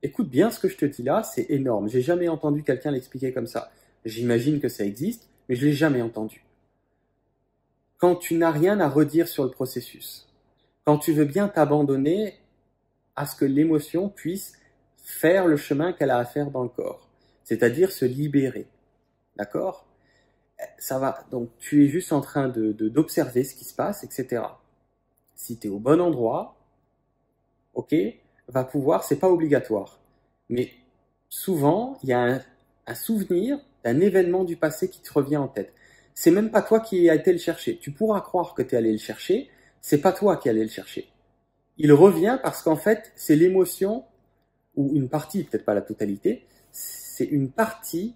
Écoute 0.04 0.30
bien 0.30 0.52
ce 0.52 0.60
que 0.60 0.68
je 0.68 0.78
te 0.78 0.86
dis 0.86 1.04
là, 1.04 1.24
c'est 1.24 1.50
énorme. 1.50 1.90
J'ai 1.90 2.02
jamais 2.02 2.28
entendu 2.28 2.64
quelqu'un 2.64 2.92
l'expliquer 2.92 3.34
comme 3.34 3.48
ça. 3.48 3.72
J'imagine 4.06 4.60
que 4.60 4.68
ça 4.68 4.86
existe, 4.86 5.30
mais 5.48 5.56
je 5.56 5.66
l'ai 5.66 5.74
jamais 5.74 6.02
entendu 6.02 6.44
quand 8.02 8.16
tu 8.16 8.34
n'as 8.34 8.50
rien 8.50 8.80
à 8.80 8.90
redire 8.90 9.28
sur 9.28 9.44
le 9.44 9.52
processus, 9.52 10.28
quand 10.86 10.98
tu 10.98 11.14
veux 11.14 11.24
bien 11.24 11.48
t'abandonner 11.48 12.34
à 13.16 13.26
ce 13.26 13.36
que 13.36 13.46
l'émotion 13.46 14.10
puisse 14.10 14.54
faire 14.98 15.48
le 15.48 15.58
chemin 15.58 15.94
qu'elle 15.94 16.12
a 16.12 16.18
à 16.18 16.26
faire 16.26 16.52
dans 16.52 16.64
le 16.64 16.70
corps, 16.70 17.10
c'est-à-dire 17.44 17.92
se 17.92 18.06
libérer. 18.06 18.68
D'accord? 19.36 19.88
Ça 20.78 21.00
va. 21.00 21.26
Donc 21.32 21.50
tu 21.60 21.86
es 21.86 21.88
juste 21.88 22.14
en 22.14 22.22
train 22.22 22.48
de 22.48 22.72
d'observer 22.72 23.44
ce 23.44 23.56
qui 23.56 23.66
se 23.66 23.74
passe, 23.74 24.04
etc. 24.04 24.44
Si 25.36 25.58
tu 25.58 25.68
es 25.68 25.70
au 25.70 25.80
bon 25.80 26.00
endroit, 26.00 26.56
ok, 27.74 27.96
va 28.48 28.64
pouvoir, 28.64 29.04
c'est 29.04 29.20
pas 29.20 29.30
obligatoire, 29.30 30.00
mais 30.50 30.72
souvent 31.30 31.98
il 32.04 32.10
y 32.10 32.14
a 32.14 32.42
un, 32.88 32.96
souvenir 32.96 33.58
d'un 33.84 34.02
événement 34.02 34.44
du 34.44 34.58
passé 34.58 34.90
qui 34.90 35.02
te 35.02 35.14
revient 35.14 35.38
en 35.38 35.48
tête 35.48 35.74
c'est 36.14 36.32
même 36.32 36.52
pas 36.52 36.62
toi 36.62 36.80
qui 36.80 37.10
as 37.10 37.16
été 37.16 37.32
le 37.32 37.40
chercher. 37.40 37.78
Tu 37.78 37.92
pourras 37.92 38.22
croire 38.22 38.54
que 38.54 38.62
tu 38.62 38.76
es 38.76 38.78
allé 38.78 38.92
le 38.92 38.98
chercher, 38.98 39.50
c'est 39.82 40.02
pas 40.02 40.12
toi 40.12 40.38
qui 40.38 40.50
allé 40.50 40.64
le 40.64 40.70
chercher. 40.70 41.11
Il 41.84 41.94
revient 41.94 42.38
parce 42.44 42.62
qu'en 42.62 42.76
fait, 42.76 43.12
c'est 43.16 43.36
l'émotion, 43.36 44.04
ou 44.76 44.92
une 44.94 45.10
partie, 45.10 45.44
peut-être 45.44 45.66
pas 45.66 45.74
la 45.74 45.82
totalité, 45.82 46.46
c'est 46.72 47.26
une 47.26 47.50
partie 47.50 48.14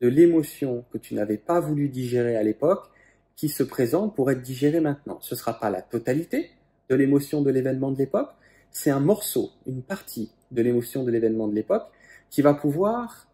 de 0.00 0.08
l'émotion 0.08 0.84
que 0.90 0.98
tu 0.98 1.14
n'avais 1.14 1.36
pas 1.36 1.60
voulu 1.60 1.88
digérer 1.88 2.36
à 2.36 2.42
l'époque 2.42 2.90
qui 3.36 3.48
se 3.48 3.62
présente 3.62 4.16
pour 4.16 4.32
être 4.32 4.42
digérée 4.42 4.80
maintenant. 4.80 5.18
Ce 5.20 5.36
sera 5.36 5.60
pas 5.60 5.70
la 5.70 5.80
totalité 5.80 6.50
de 6.88 6.96
l'émotion 6.96 7.40
de 7.40 7.52
l'événement 7.52 7.92
de 7.92 7.98
l'époque, 7.98 8.30
c'est 8.72 8.90
un 8.90 8.98
morceau, 8.98 9.52
une 9.64 9.84
partie 9.84 10.32
de 10.50 10.62
l'émotion 10.62 11.04
de 11.04 11.12
l'événement 11.12 11.46
de 11.46 11.54
l'époque 11.54 11.86
qui 12.30 12.42
va 12.42 12.52
pouvoir 12.52 13.28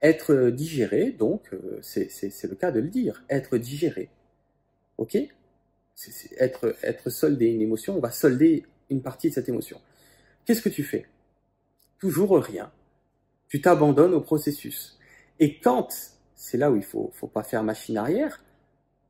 être 0.00 0.48
digéré, 0.48 1.10
donc, 1.10 1.52
euh, 1.52 1.78
c'est 1.82 2.44
le 2.44 2.54
cas 2.54 2.70
de 2.70 2.80
le 2.80 2.88
dire, 2.88 3.24
être 3.28 3.58
digéré. 3.58 4.08
Ok? 4.96 5.18
C'est 6.00 6.40
être, 6.40 6.74
être 6.82 7.10
soldé 7.10 7.46
une 7.46 7.60
émotion, 7.60 7.96
on 7.96 8.00
va 8.00 8.10
solder 8.10 8.64
une 8.88 9.02
partie 9.02 9.28
de 9.28 9.34
cette 9.34 9.48
émotion. 9.48 9.80
Qu'est-ce 10.44 10.62
que 10.62 10.68
tu 10.68 10.82
fais? 10.82 11.06
Toujours 11.98 12.42
rien. 12.42 12.72
Tu 13.48 13.60
t'abandonnes 13.60 14.14
au 14.14 14.20
processus. 14.20 14.98
Et 15.38 15.58
quand, 15.60 15.88
c'est 16.34 16.56
là 16.56 16.70
où 16.70 16.76
il 16.76 16.84
faut, 16.84 17.10
faut 17.14 17.26
pas 17.26 17.42
faire 17.42 17.62
machine 17.62 17.98
arrière, 17.98 18.42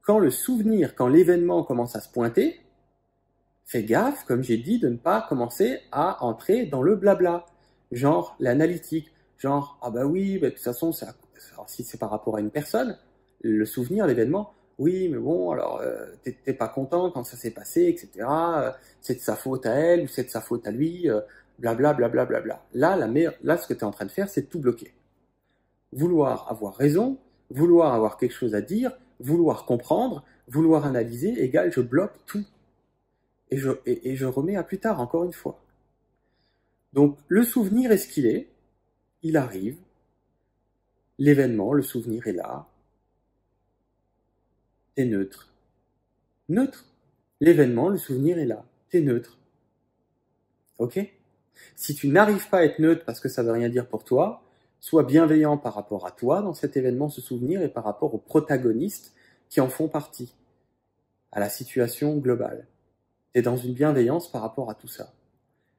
quand 0.03 0.19
le 0.19 0.31
souvenir, 0.31 0.95
quand 0.95 1.09
l'événement 1.09 1.63
commence 1.63 1.95
à 1.95 2.01
se 2.01 2.09
pointer, 2.09 2.61
fais 3.65 3.85
gaffe, 3.85 4.25
comme 4.25 4.43
j'ai 4.43 4.57
dit, 4.57 4.79
de 4.79 4.89
ne 4.89 4.97
pas 4.97 5.25
commencer 5.29 5.81
à 5.93 6.25
entrer 6.25 6.67
dans 6.67 6.83
le 6.83 6.97
blabla, 6.97 7.47
genre 7.93 8.35
l'analytique, 8.41 9.13
Genre, 9.41 9.79
ah 9.81 9.91
bah 9.91 10.05
oui, 10.05 10.39
bah, 10.39 10.49
de 10.49 10.55
toute 10.55 10.63
façon, 10.63 10.93
si 10.93 11.83
c'est 11.83 11.99
par 11.99 12.11
rapport 12.11 12.37
à 12.37 12.41
une 12.41 12.51
personne, 12.51 12.99
le 13.41 13.65
souvenir, 13.65 14.07
l'événement, 14.07 14.53
oui, 14.81 15.09
mais 15.09 15.19
bon, 15.19 15.53
alors, 15.53 15.81
euh, 15.81 16.07
t'es 16.25 16.53
pas 16.53 16.69
content 16.69 17.13
quand 17.13 17.23
ça 17.23 17.37
s'est 17.37 17.53
passé, 17.53 17.83
etc. 17.83 18.27
Euh, 18.29 18.73
c'est 19.01 19.15
de 19.15 19.21
sa 19.21 19.37
faute 19.37 19.67
à 19.67 19.75
elle 19.75 20.03
ou 20.03 20.09
c'est 20.09 20.25
de 20.25 20.31
sa 20.31 20.41
faute 20.41 20.67
à 20.67 20.73
lui, 20.73 21.09
blablabla. 21.59 22.09
Bla, 22.09 22.25
bla, 22.25 22.41
bla, 22.41 22.63
Là, 22.75 22.97
la 22.97 23.07
là, 23.43 23.57
ce 23.57 23.69
que 23.69 23.75
tu 23.75 23.81
es 23.81 23.85
en 23.85 23.93
train 23.93 24.07
de 24.07 24.11
faire, 24.11 24.29
c'est 24.29 24.49
tout 24.49 24.59
bloquer. 24.59 24.93
Vouloir 25.93 26.51
avoir 26.51 26.75
raison 26.75 27.19
vouloir 27.51 27.93
avoir 27.95 28.17
quelque 28.17 28.33
chose 28.33 28.55
à 28.55 28.61
dire, 28.61 28.93
vouloir 29.19 29.67
comprendre, 29.67 30.25
vouloir 30.49 30.87
analyser, 30.87 31.43
égale 31.43 31.73
je 31.73 31.81
bloque 31.81 32.15
tout. 32.27 32.45
Et 33.51 33.57
je, 33.57 33.71
et, 33.85 34.15
je 34.15 34.27
remets 34.27 34.55
à 34.55 34.63
plus 34.63 34.79
tard, 34.79 35.01
encore 35.01 35.25
une 35.25 35.33
fois. 35.33 35.61
Donc 36.93 37.19
le 37.27 37.43
souvenir 37.43 37.91
est 37.91 37.99
ce 37.99 38.07
qu'il 38.09 38.27
est, 38.27 38.49
il 39.23 39.37
arrive, 39.37 39.77
l'événement, 41.19 41.73
le 41.73 41.83
souvenir 41.83 42.29
est 42.29 42.33
là, 42.33 42.69
t'es 45.01 45.07
neutre. 45.07 45.49
Neutre. 46.51 46.85
L'événement, 47.41 47.89
le 47.89 47.97
souvenir 47.97 48.39
est 48.39 48.45
là, 48.45 48.67
t'es 48.91 49.01
neutre. 49.01 49.39
Ok? 50.77 51.01
Si 51.75 51.95
tu 51.95 52.09
n'arrives 52.09 52.51
pas 52.51 52.59
à 52.59 52.65
être 52.65 52.81
neutre 52.81 53.07
parce 53.07 53.19
que 53.19 53.31
ça 53.31 53.43
veut 53.43 53.53
rien 53.53 53.71
dire 53.71 53.89
pour 53.89 54.05
toi, 54.05 54.43
sois 54.79 55.05
bienveillant 55.05 55.57
par 55.57 55.73
rapport 55.73 56.07
à 56.07 56.11
toi 56.11 56.43
dans 56.43 56.53
cet 56.53 56.77
événement, 56.77 57.09
ce 57.09 57.23
souvenir, 57.23 57.63
et 57.63 57.71
par 57.71 57.85
rapport 57.85 58.13
aux 58.13 58.19
protagonistes 58.19 59.15
qui 59.49 59.63
en 59.63 59.71
font 59.71 59.89
partie, 59.89 60.35
à 61.33 61.41
la 61.41 61.49
situation 61.49 62.19
globale. 62.19 62.67
Tu 63.33 63.41
es 63.41 63.43
dans 63.43 63.57
une 63.57 63.73
bienveillance 63.73 64.31
par 64.31 64.43
rapport 64.43 64.69
à 64.69 64.75
tout 64.75 64.89
ça. 64.89 65.15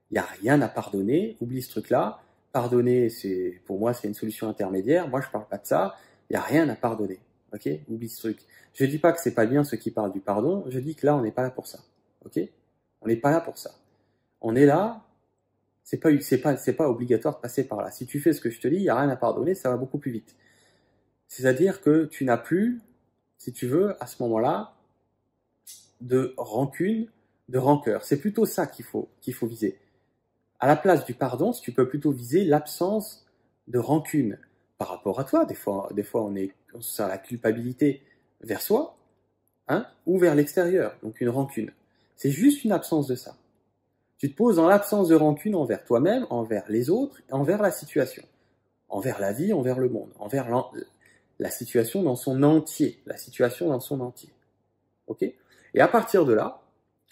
Il 0.10 0.16
n'y 0.16 0.20
a 0.20 0.26
rien 0.26 0.60
à 0.64 0.68
pardonner, 0.68 1.38
oublie 1.42 1.62
ce 1.62 1.70
truc-là. 1.70 2.22
Pardonner, 2.54 3.10
c'est 3.10 3.62
pour 3.68 3.78
moi, 3.78 3.94
c'est 3.94 4.08
une 4.08 4.16
solution 4.16 4.50
intermédiaire. 4.50 5.08
Moi, 5.10 5.22
je 5.22 5.30
parle 5.30 5.48
pas 5.48 5.60
de 5.60 5.68
ça. 5.68 5.96
Il 6.32 6.34
n'y 6.34 6.38
a 6.38 6.42
rien 6.42 6.68
à 6.70 6.76
pardonner. 6.76 7.20
Ok 7.54 7.70
Oublie 7.90 8.10
ce 8.10 8.20
truc. 8.20 8.40
Je 8.74 8.86
dis 8.86 8.98
pas 8.98 9.12
que 9.12 9.20
c'est 9.20 9.34
pas 9.34 9.46
bien 9.46 9.64
ceux 9.64 9.78
qui 9.78 9.92
parlent 9.92 10.12
du 10.12 10.22
pardon. 10.22 10.64
Je 10.70 10.80
dis 10.80 10.96
que 10.96 11.06
là, 11.06 11.16
on 11.16 11.22
n'est 11.22 11.32
pas 11.32 11.44
là 11.44 11.52
pour 11.52 11.68
ça. 11.68 11.80
Ok? 12.26 12.40
On 13.02 13.08
n'est 13.08 13.18
pas 13.18 13.32
là 13.32 13.42
pour 13.42 13.58
ça. 13.58 13.72
On 14.40 14.56
est 14.56 14.66
là. 14.66 15.04
C'est 15.84 15.98
pas, 15.98 16.10
c'est 16.22 16.38
pas, 16.38 16.56
c'est 16.58 16.74
pas 16.74 16.88
obligatoire 16.88 17.36
de 17.36 17.42
passer 17.42 17.68
par 17.68 17.82
là. 17.82 17.92
Si 17.92 18.06
tu 18.06 18.20
fais 18.20 18.34
ce 18.34 18.40
que 18.40 18.50
je 18.50 18.62
te 18.62 18.68
dis, 18.68 18.78
il 18.78 18.84
n'y 18.84 18.90
a 18.90 18.96
rien 18.96 19.10
à 19.10 19.16
pardonner. 19.16 19.56
Ça 19.56 19.70
va 19.70 19.78
beaucoup 19.78 19.98
plus 19.98 20.12
vite. 20.12 20.36
C'est-à-dire 21.28 21.82
que 21.82 22.06
tu 22.06 22.24
n'as 22.24 22.38
plus 22.38 22.82
si 23.42 23.52
tu 23.52 23.66
veux, 23.66 23.96
à 24.04 24.06
ce 24.06 24.22
moment-là, 24.22 24.76
de 26.00 26.36
rancune, 26.38 27.08
de 27.50 27.58
rancœur. 27.58 28.04
C'est 28.04 28.20
plutôt 28.20 28.46
ça 28.46 28.68
qu'il 28.68 28.86
faut, 28.86 29.10
qu'il 29.20 29.34
faut 29.34 29.48
viser. 29.48 29.80
À 30.60 30.68
la 30.68 30.76
place 30.76 31.06
du 31.06 31.16
pardon, 31.16 31.52
tu 31.52 31.72
peux 31.72 31.90
plutôt 31.90 32.12
viser 32.12 32.46
l'absence 32.46 33.26
de 33.68 33.80
rancune 33.80 34.38
par 34.82 34.90
rapport 34.90 35.20
à 35.20 35.26
toi. 35.26 35.46
Des 35.46 35.54
fois, 35.54 35.92
on 36.16 36.36
est, 36.36 36.56
on 36.74 36.80
la 37.08 37.20
culpabilité 37.20 38.02
vers 38.42 38.64
soi, 38.64 38.98
hein, 39.68 39.86
ou 40.08 40.18
vers 40.18 40.34
l'extérieur. 40.34 40.98
Donc 41.04 41.22
une 41.22 41.30
rancune. 41.30 41.72
C'est 42.16 42.32
juste 42.32 42.64
une 42.64 42.72
absence 42.72 43.06
de 43.06 43.14
ça. 43.14 43.36
Tu 44.18 44.32
te 44.32 44.36
poses 44.36 44.56
dans 44.56 44.68
l'absence 44.68 45.08
de 45.08 45.14
rancune 45.14 45.54
envers 45.54 45.84
toi-même, 45.84 46.26
envers 46.32 46.64
les 46.68 46.90
autres, 46.90 47.22
envers 47.30 47.62
la 47.62 47.70
situation, 47.70 48.24
envers 48.90 49.20
la 49.20 49.34
vie, 49.34 49.54
envers 49.54 49.78
le 49.78 49.88
monde, 49.88 50.10
envers 50.18 50.48
la 51.38 51.52
situation 51.52 52.02
dans 52.02 52.16
son 52.16 52.42
entier, 52.42 53.04
la 53.06 53.18
situation 53.18 53.68
dans 53.70 53.80
son 53.80 54.02
entier. 54.02 54.34
Ok? 55.06 55.22
Et 55.22 55.80
à 55.80 55.88
partir 55.88 56.26
de 56.26 56.34
là, 56.34 56.60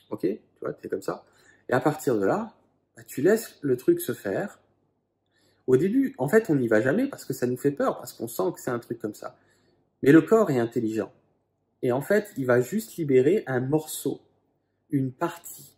ok, 0.10 0.22
tu 0.22 0.40
vois, 0.62 0.74
es 0.84 0.90
comme 0.90 1.04
ça. 1.04 1.24
Et 1.70 1.74
à 1.74 1.80
partir 1.80 2.18
de 2.18 2.26
là, 2.26 2.52
bah, 2.98 3.04
tu 3.06 3.22
laisses 3.22 3.60
le 3.62 3.78
truc 3.78 4.02
se 4.02 4.14
faire. 4.14 4.60
Au 5.70 5.78
début, 5.78 6.16
en 6.18 6.28
fait, 6.28 6.50
on 6.50 6.56
n'y 6.56 6.68
va 6.68 6.82
jamais 6.82 7.06
parce 7.06 7.26
que 7.26 7.34
ça 7.34 7.46
nous 7.46 7.56
fait 7.56 7.70
peur, 7.70 8.00
parce 8.00 8.14
qu'on 8.14 8.28
sent 8.28 8.52
que 8.56 8.60
c'est 8.60 8.72
un 8.72 8.80
truc 8.80 8.98
comme 8.98 9.14
ça. 9.14 9.38
Mais 10.02 10.12
le 10.12 10.24
corps 10.24 10.50
est 10.50 10.58
intelligent. 10.58 11.12
Et 11.84 11.92
en 11.92 12.02
fait, 12.02 12.34
il 12.38 12.48
va 12.48 12.60
juste 12.60 12.98
libérer 12.98 13.44
un 13.46 13.60
morceau, 13.60 14.20
une 14.90 15.12
partie 15.12 15.76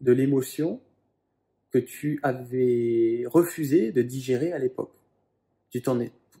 de 0.00 0.10
l'émotion 0.10 0.80
que 1.70 1.76
tu 1.76 2.18
avais 2.22 3.24
refusé 3.26 3.92
de 3.92 4.00
digérer 4.00 4.54
à 4.54 4.58
l'époque. 4.58 4.94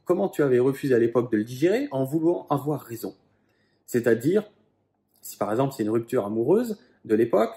Comment 0.06 0.30
tu 0.30 0.42
avais 0.42 0.58
refusé 0.58 0.94
à 0.94 0.98
l'époque 0.98 1.30
de 1.30 1.36
le 1.36 1.44
digérer? 1.44 1.88
En 1.90 2.04
voulant 2.04 2.46
avoir 2.48 2.80
raison. 2.80 3.14
C'est-à-dire, 3.84 4.50
si 5.20 5.36
par 5.36 5.50
exemple 5.50 5.74
c'est 5.76 5.82
une 5.82 5.90
rupture 5.90 6.24
amoureuse 6.24 6.78
de 7.04 7.14
l'époque, 7.14 7.52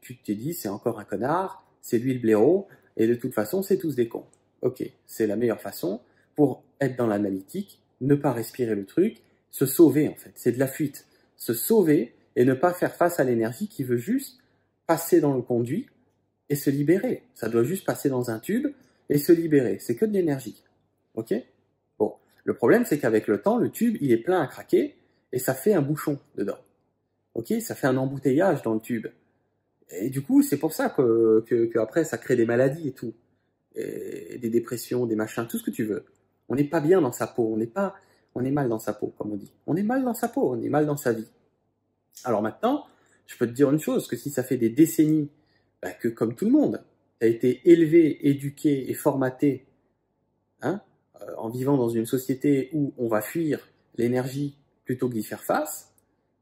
tu 0.00 0.16
t'es 0.18 0.36
dit 0.36 0.54
c'est 0.54 0.68
encore 0.68 1.00
un 1.00 1.04
connard, 1.04 1.66
c'est 1.82 1.98
lui 1.98 2.14
le 2.14 2.20
blaireau, 2.20 2.68
et 2.96 3.08
de 3.08 3.16
toute 3.16 3.34
façon 3.34 3.64
c'est 3.64 3.78
tous 3.78 3.96
des 3.96 4.06
cons. 4.06 4.26
Ok, 4.62 4.82
c'est 5.06 5.26
la 5.26 5.36
meilleure 5.36 5.60
façon 5.60 6.00
pour 6.34 6.62
être 6.80 6.96
dans 6.96 7.06
l'analytique, 7.06 7.80
ne 8.00 8.14
pas 8.14 8.32
respirer 8.32 8.74
le 8.74 8.84
truc, 8.84 9.22
se 9.50 9.66
sauver 9.66 10.08
en 10.08 10.14
fait, 10.14 10.32
c'est 10.34 10.52
de 10.52 10.58
la 10.58 10.68
fuite. 10.68 11.06
Se 11.36 11.54
sauver 11.54 12.14
et 12.34 12.44
ne 12.44 12.54
pas 12.54 12.72
faire 12.72 12.94
face 12.94 13.20
à 13.20 13.24
l'énergie 13.24 13.68
qui 13.68 13.84
veut 13.84 13.96
juste 13.96 14.38
passer 14.86 15.20
dans 15.20 15.34
le 15.34 15.42
conduit 15.42 15.86
et 16.48 16.54
se 16.54 16.70
libérer. 16.70 17.22
Ça 17.34 17.48
doit 17.48 17.64
juste 17.64 17.84
passer 17.84 18.08
dans 18.08 18.30
un 18.30 18.38
tube 18.38 18.68
et 19.08 19.18
se 19.18 19.32
libérer. 19.32 19.78
C'est 19.78 19.96
que 19.96 20.04
de 20.04 20.12
l'énergie. 20.12 20.62
Ok? 21.14 21.34
Le 22.46 22.54
problème, 22.54 22.84
c'est 22.84 23.00
qu'avec 23.00 23.26
le 23.26 23.42
temps, 23.42 23.56
le 23.56 23.70
tube, 23.70 23.96
il 24.00 24.12
est 24.12 24.18
plein 24.18 24.40
à 24.40 24.46
craquer 24.46 24.94
et 25.32 25.40
ça 25.40 25.52
fait 25.52 25.74
un 25.74 25.82
bouchon 25.82 26.16
dedans. 26.36 26.58
Ok, 27.34 27.52
ça 27.60 27.74
fait 27.74 27.88
un 27.88 27.96
embouteillage 27.96 28.62
dans 28.62 28.74
le 28.74 28.80
tube. 28.80 29.08
Et 29.90 30.10
du 30.10 30.22
coup, 30.22 30.42
c'est 30.42 30.56
pour 30.56 30.72
ça 30.72 30.88
que, 30.88 31.44
après, 31.76 32.04
ça 32.04 32.18
crée 32.18 32.36
des 32.36 32.46
maladies 32.46 32.86
et 32.86 32.92
tout, 32.92 33.14
et 33.76 34.38
des 34.38 34.50
dépressions, 34.50 35.06
des 35.06 35.16
machins, 35.16 35.46
tout 35.48 35.58
ce 35.58 35.64
que 35.64 35.70
tu 35.70 35.84
veux. 35.84 36.04
On 36.48 36.54
n'est 36.54 36.64
pas 36.64 36.80
bien 36.80 37.00
dans 37.00 37.12
sa 37.12 37.26
peau, 37.26 37.50
on 37.52 37.56
n'est 37.56 37.66
pas, 37.66 37.94
on 38.34 38.44
est 38.44 38.50
mal 38.50 38.68
dans 38.68 38.78
sa 38.78 38.92
peau, 38.92 39.12
comme 39.18 39.32
on 39.32 39.36
dit. 39.36 39.52
On 39.66 39.76
est 39.76 39.82
mal 39.82 40.04
dans 40.04 40.14
sa 40.14 40.28
peau, 40.28 40.52
on 40.52 40.62
est 40.62 40.68
mal 40.68 40.86
dans 40.86 40.96
sa 40.96 41.12
vie. 41.12 41.28
Alors 42.24 42.42
maintenant, 42.42 42.86
je 43.26 43.36
peux 43.36 43.46
te 43.46 43.52
dire 43.52 43.70
une 43.70 43.78
chose, 43.78 44.06
que 44.06 44.16
si 44.16 44.30
ça 44.30 44.42
fait 44.42 44.56
des 44.56 44.70
décennies 44.70 45.30
bah, 45.82 45.92
que, 45.92 46.08
comme 46.08 46.34
tout 46.34 46.46
le 46.46 46.52
monde, 46.52 46.82
tu 47.20 47.26
as 47.26 47.28
été 47.28 47.60
élevé, 47.70 48.28
éduqué 48.28 48.90
et 48.90 48.94
formaté, 48.94 49.66
hein, 50.62 50.80
euh, 51.22 51.34
en 51.36 51.48
vivant 51.48 51.76
dans 51.76 51.88
une 51.88 52.06
société 52.06 52.70
où 52.72 52.92
on 52.98 53.08
va 53.08 53.20
fuir 53.20 53.68
l'énergie 53.96 54.56
plutôt 54.84 55.08
que 55.08 55.14
d'y 55.14 55.24
faire 55.24 55.42
face, 55.42 55.92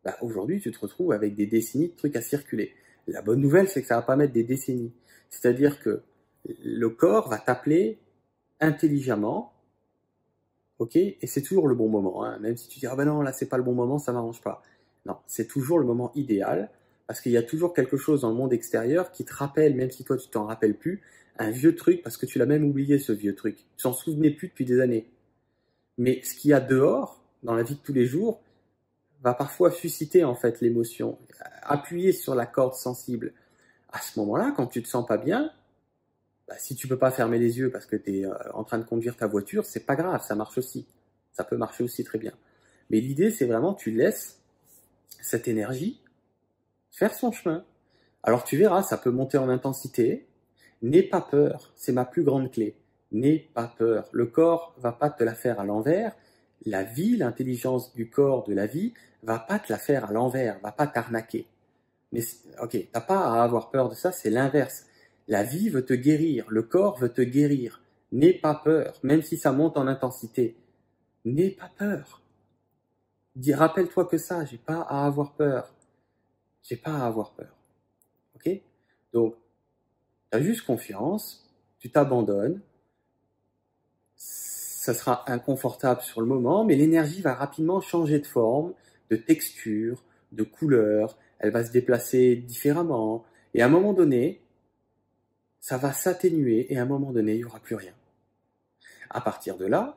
bah 0.04 0.16
aujourd'hui 0.20 0.60
tu 0.60 0.70
te 0.70 0.78
retrouves 0.78 1.12
avec 1.12 1.34
des 1.34 1.46
décennies 1.46 1.88
de 1.88 1.96
trucs 1.96 2.16
à 2.16 2.20
circuler. 2.20 2.74
La 3.06 3.22
bonne 3.22 3.40
nouvelle, 3.40 3.68
c'est 3.68 3.80
que 3.82 3.86
ça 3.88 3.96
va 3.96 4.02
pas 4.02 4.16
mettre 4.16 4.32
des 4.32 4.44
décennies. 4.44 4.92
C'est-à-dire 5.30 5.80
que 5.80 6.02
le 6.44 6.88
corps 6.88 7.28
va 7.28 7.38
t'appeler 7.38 7.98
intelligemment, 8.60 9.52
ok, 10.78 10.96
et 10.96 11.26
c'est 11.26 11.42
toujours 11.42 11.68
le 11.68 11.74
bon 11.74 11.88
moment. 11.88 12.24
Hein. 12.24 12.38
Même 12.40 12.56
si 12.56 12.68
tu 12.68 12.78
dis 12.78 12.86
ah 12.86 12.96
ben 12.96 13.04
non 13.04 13.22
là 13.22 13.32
c'est 13.32 13.48
pas 13.48 13.56
le 13.56 13.62
bon 13.62 13.74
moment, 13.74 13.98
ça 13.98 14.12
m'arrange 14.12 14.40
pas. 14.42 14.62
Non, 15.06 15.16
c'est 15.26 15.46
toujours 15.46 15.78
le 15.78 15.86
moment 15.86 16.12
idéal 16.14 16.70
parce 17.06 17.20
qu'il 17.20 17.32
y 17.32 17.36
a 17.36 17.42
toujours 17.42 17.74
quelque 17.74 17.96
chose 17.96 18.22
dans 18.22 18.30
le 18.30 18.36
monde 18.36 18.52
extérieur 18.52 19.10
qui 19.10 19.24
te 19.24 19.34
rappelle, 19.34 19.74
même 19.74 19.90
si 19.90 20.04
toi 20.04 20.16
tu 20.16 20.28
t'en 20.28 20.46
rappelles 20.46 20.76
plus, 20.76 21.02
un 21.38 21.50
vieux 21.50 21.74
truc 21.74 22.02
parce 22.02 22.16
que 22.16 22.26
tu 22.26 22.38
l'as 22.38 22.46
même 22.46 22.64
oublié 22.64 22.98
ce 22.98 23.12
vieux 23.12 23.34
truc. 23.34 23.56
Tu 23.76 23.82
t'en 23.82 23.92
souvenais 23.92 24.30
plus 24.30 24.48
depuis 24.48 24.64
des 24.64 24.80
années. 24.80 25.06
Mais 25.98 26.22
ce 26.22 26.34
qu'il 26.34 26.50
y 26.50 26.54
a 26.54 26.60
dehors, 26.60 27.22
dans 27.42 27.54
la 27.54 27.62
vie 27.62 27.74
de 27.74 27.80
tous 27.80 27.92
les 27.92 28.06
jours, 28.06 28.40
va 29.22 29.34
parfois 29.34 29.70
susciter 29.70 30.24
en 30.24 30.34
fait 30.34 30.60
l'émotion, 30.60 31.18
appuyer 31.62 32.12
sur 32.12 32.34
la 32.34 32.46
corde 32.46 32.74
sensible. 32.74 33.32
À 33.92 34.00
ce 34.00 34.18
moment-là, 34.20 34.52
quand 34.56 34.66
tu 34.66 34.82
te 34.82 34.88
sens 34.88 35.06
pas 35.06 35.18
bien, 35.18 35.50
bah, 36.48 36.56
si 36.58 36.76
tu 36.76 36.88
peux 36.88 36.98
pas 36.98 37.10
fermer 37.10 37.38
les 37.38 37.58
yeux 37.58 37.70
parce 37.70 37.86
que 37.86 37.96
tu 37.96 38.18
es 38.18 38.26
euh, 38.26 38.34
en 38.52 38.64
train 38.64 38.78
de 38.78 38.84
conduire 38.84 39.16
ta 39.16 39.26
voiture, 39.26 39.64
c'est 39.64 39.86
pas 39.86 39.96
grave, 39.96 40.22
ça 40.26 40.34
marche 40.34 40.58
aussi. 40.58 40.86
Ça 41.32 41.44
peut 41.44 41.56
marcher 41.56 41.84
aussi 41.84 42.04
très 42.04 42.18
bien. 42.18 42.32
Mais 42.90 43.00
l'idée, 43.00 43.30
c'est 43.30 43.46
vraiment 43.46 43.74
tu 43.74 43.90
laisses 43.90 44.40
cette 45.20 45.48
énergie 45.48 46.00
faire 46.90 47.14
son 47.14 47.32
chemin. 47.32 47.64
Alors 48.22 48.44
tu 48.44 48.56
verras, 48.56 48.82
ça 48.82 48.96
peut 48.96 49.10
monter 49.10 49.38
en 49.38 49.48
intensité, 49.48 50.26
N'aie 50.84 51.02
pas 51.02 51.22
peur, 51.22 51.72
c'est 51.76 51.92
ma 51.92 52.04
plus 52.04 52.24
grande 52.24 52.50
clé. 52.50 52.76
N'aie 53.10 53.48
pas 53.54 53.72
peur. 53.78 54.06
Le 54.12 54.26
corps 54.26 54.74
va 54.76 54.92
pas 54.92 55.08
te 55.08 55.24
la 55.24 55.34
faire 55.34 55.58
à 55.58 55.64
l'envers. 55.64 56.14
La 56.66 56.82
vie, 56.82 57.16
l'intelligence 57.16 57.94
du 57.94 58.10
corps, 58.10 58.44
de 58.44 58.52
la 58.52 58.66
vie, 58.66 58.92
va 59.22 59.38
pas 59.38 59.58
te 59.58 59.72
la 59.72 59.78
faire 59.78 60.04
à 60.04 60.12
l'envers, 60.12 60.58
va 60.60 60.72
pas 60.72 60.86
t'arnaquer. 60.86 61.46
Mais 62.12 62.20
ok, 62.60 62.76
t'as 62.92 63.00
pas 63.00 63.20
à 63.20 63.42
avoir 63.42 63.70
peur 63.70 63.88
de 63.88 63.94
ça, 63.94 64.12
c'est 64.12 64.28
l'inverse. 64.28 64.84
La 65.28 65.42
vie 65.42 65.70
veut 65.70 65.84
te 65.84 65.94
guérir, 65.94 66.46
le 66.48 66.62
corps 66.62 66.98
veut 66.98 67.12
te 67.12 67.22
guérir. 67.22 67.80
N'aie 68.12 68.34
pas 68.34 68.54
peur, 68.54 68.98
même 69.02 69.22
si 69.22 69.36
ça 69.36 69.52
monte 69.52 69.76
en 69.76 69.86
intensité. 69.86 70.56
N'aie 71.24 71.50
pas 71.50 71.70
peur. 71.78 72.22
Dis, 73.34 73.54
rappelle-toi 73.54 74.04
que 74.04 74.18
ça, 74.18 74.44
j'ai 74.44 74.58
pas 74.58 74.82
à 74.82 75.06
avoir 75.06 75.32
peur. 75.32 75.74
J'ai 76.62 76.76
pas 76.76 76.92
à 76.92 77.06
avoir 77.06 77.32
peur. 77.32 77.56
Ok? 78.36 78.50
Donc, 79.12 79.34
tu 80.30 80.38
as 80.38 80.42
juste 80.42 80.62
confiance, 80.62 81.50
tu 81.78 81.90
t'abandonnes, 81.90 82.60
ça 84.16 84.92
sera 84.92 85.30
inconfortable 85.30 86.02
sur 86.02 86.20
le 86.20 86.26
moment, 86.26 86.64
mais 86.64 86.76
l'énergie 86.76 87.22
va 87.22 87.34
rapidement 87.34 87.80
changer 87.80 88.18
de 88.18 88.26
forme, 88.26 88.74
de 89.10 89.16
texture, 89.16 90.04
de 90.32 90.42
couleur, 90.42 91.16
elle 91.38 91.50
va 91.50 91.64
se 91.64 91.72
déplacer 91.72 92.36
différemment, 92.36 93.24
et 93.54 93.62
à 93.62 93.66
un 93.66 93.70
moment 93.70 93.94
donné, 93.94 94.43
ça 95.64 95.78
va 95.78 95.94
s'atténuer, 95.94 96.70
et 96.70 96.76
à 96.76 96.82
un 96.82 96.84
moment 96.84 97.10
donné, 97.10 97.32
il 97.32 97.38
n'y 97.38 97.44
aura 97.44 97.58
plus 97.58 97.74
rien. 97.74 97.94
À 99.08 99.22
partir 99.22 99.56
de 99.56 99.64
là, 99.64 99.96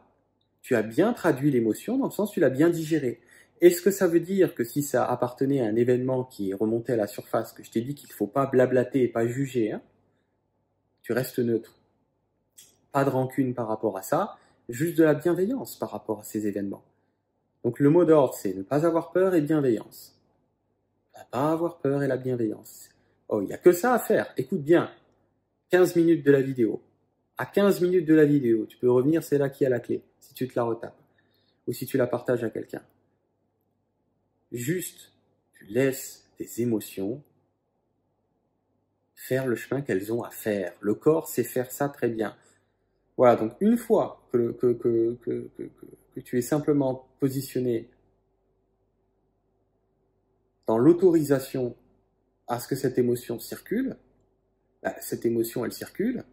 tu 0.61 0.77
as 0.77 0.81
bien 0.81 1.11
traduit 1.11 1.51
l'émotion, 1.51 1.97
dans 1.97 2.05
le 2.05 2.11
sens 2.11 2.31
tu 2.31 2.39
l'as 2.39 2.49
bien 2.49 2.69
digéré. 2.69 3.19
Est-ce 3.59 3.81
que 3.81 3.91
ça 3.91 4.07
veut 4.07 4.21
dire 4.21 4.55
que 4.55 4.63
si 4.63 4.81
ça 4.81 5.03
appartenait 5.03 5.59
à 5.59 5.65
un 5.65 5.75
événement 5.75 6.23
qui 6.23 6.53
remonté 6.53 6.93
à 6.93 6.95
la 6.95 7.05
surface, 7.05 7.51
que 7.51 7.65
je 7.65 7.71
t'ai 7.71 7.81
dit 7.81 7.95
qu'il 7.95 8.07
ne 8.07 8.13
faut 8.13 8.27
pas 8.27 8.45
blablater 8.45 9.03
et 9.03 9.09
pas 9.09 9.27
juger, 9.27 9.73
hein, 9.73 9.81
tu 11.01 11.11
restes 11.11 11.39
neutre. 11.39 11.75
Pas 12.93 13.03
de 13.03 13.09
rancune 13.09 13.53
par 13.53 13.67
rapport 13.67 13.97
à 13.97 14.03
ça, 14.03 14.37
juste 14.69 14.97
de 14.97 15.03
la 15.03 15.15
bienveillance 15.15 15.75
par 15.75 15.91
rapport 15.91 16.21
à 16.21 16.23
ces 16.23 16.47
événements. 16.47 16.85
Donc 17.65 17.81
le 17.81 17.89
mot 17.89 18.05
d'ordre, 18.05 18.35
c'est 18.35 18.53
ne 18.53 18.63
pas 18.63 18.85
avoir 18.85 19.11
peur 19.11 19.35
et 19.35 19.41
bienveillance. 19.41 20.17
Ne 21.13 21.23
pas 21.29 21.51
avoir 21.51 21.79
peur 21.79 22.03
et 22.03 22.07
la 22.07 22.15
bienveillance. 22.15 22.87
Oh, 23.27 23.41
il 23.41 23.47
n'y 23.47 23.53
a 23.53 23.57
que 23.57 23.73
ça 23.73 23.93
à 23.93 23.99
faire. 23.99 24.33
Écoute 24.37 24.61
bien. 24.63 24.89
15 25.69 25.95
minutes 25.95 26.25
de 26.25 26.31
la 26.31 26.41
vidéo. 26.41 26.81
À 27.37 27.45
15 27.45 27.81
minutes 27.81 28.07
de 28.07 28.13
la 28.13 28.25
vidéo, 28.25 28.65
tu 28.65 28.77
peux 28.77 28.89
revenir, 28.89 29.23
c'est 29.23 29.37
là 29.37 29.49
qui 29.49 29.65
a 29.65 29.69
la 29.69 29.79
clé, 29.79 30.01
si 30.19 30.33
tu 30.33 30.47
te 30.47 30.53
la 30.55 30.63
retapes. 30.63 30.97
Ou 31.67 31.73
si 31.73 31.85
tu 31.85 31.97
la 31.97 32.07
partages 32.07 32.43
à 32.43 32.49
quelqu'un. 32.49 32.81
Juste, 34.51 35.11
tu 35.53 35.65
laisses 35.65 36.25
tes 36.37 36.61
émotions 36.61 37.21
faire 39.15 39.45
le 39.45 39.55
chemin 39.55 39.81
qu'elles 39.81 40.13
ont 40.13 40.23
à 40.23 40.29
faire. 40.29 40.73
Le 40.79 40.93
corps 40.93 41.27
sait 41.27 41.43
faire 41.43 41.71
ça 41.71 41.89
très 41.89 42.07
bien. 42.07 42.35
Voilà, 43.17 43.35
donc 43.35 43.53
une 43.59 43.77
fois 43.77 44.21
que, 44.31 44.55
tu 46.23 46.37
es 46.37 46.41
simplement 46.41 47.07
positionné 47.19 47.89
dans 50.65 50.77
l'autorisation 50.77 51.75
à 52.47 52.59
ce 52.59 52.67
que 52.67 52.75
cette 52.75 52.97
émotion 52.97 53.39
circule, 53.39 53.97
bah, 54.83 54.95
cette 55.01 55.25
émotion, 55.25 55.65
elle 55.65 55.71
circule, 55.71 56.23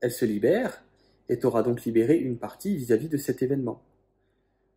elle 0.00 0.12
se 0.12 0.24
libère, 0.24 0.82
et 1.28 1.38
tu 1.38 1.46
auras 1.46 1.62
donc 1.62 1.84
libéré 1.84 2.16
une 2.16 2.38
partie 2.38 2.76
vis-à-vis 2.76 3.08
de 3.08 3.16
cet 3.16 3.42
événement. 3.42 3.82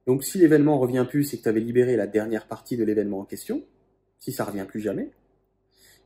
Donc 0.08 0.24
si 0.24 0.40
l'événement 0.40 0.80
revient 0.80 1.06
plus, 1.08 1.24
c'est 1.24 1.38
que 1.38 1.44
tu 1.44 1.50
avais 1.50 1.60
libéré 1.60 1.96
la 1.96 2.08
dernière 2.08 2.48
partie 2.48 2.78
de 2.78 2.84
l'événement 2.84 3.20
en 3.20 3.26
question, 3.26 3.64
si 4.18 4.32
ça 4.32 4.44
revient 4.44 4.66
plus 4.68 4.82
jamais. 4.82 5.12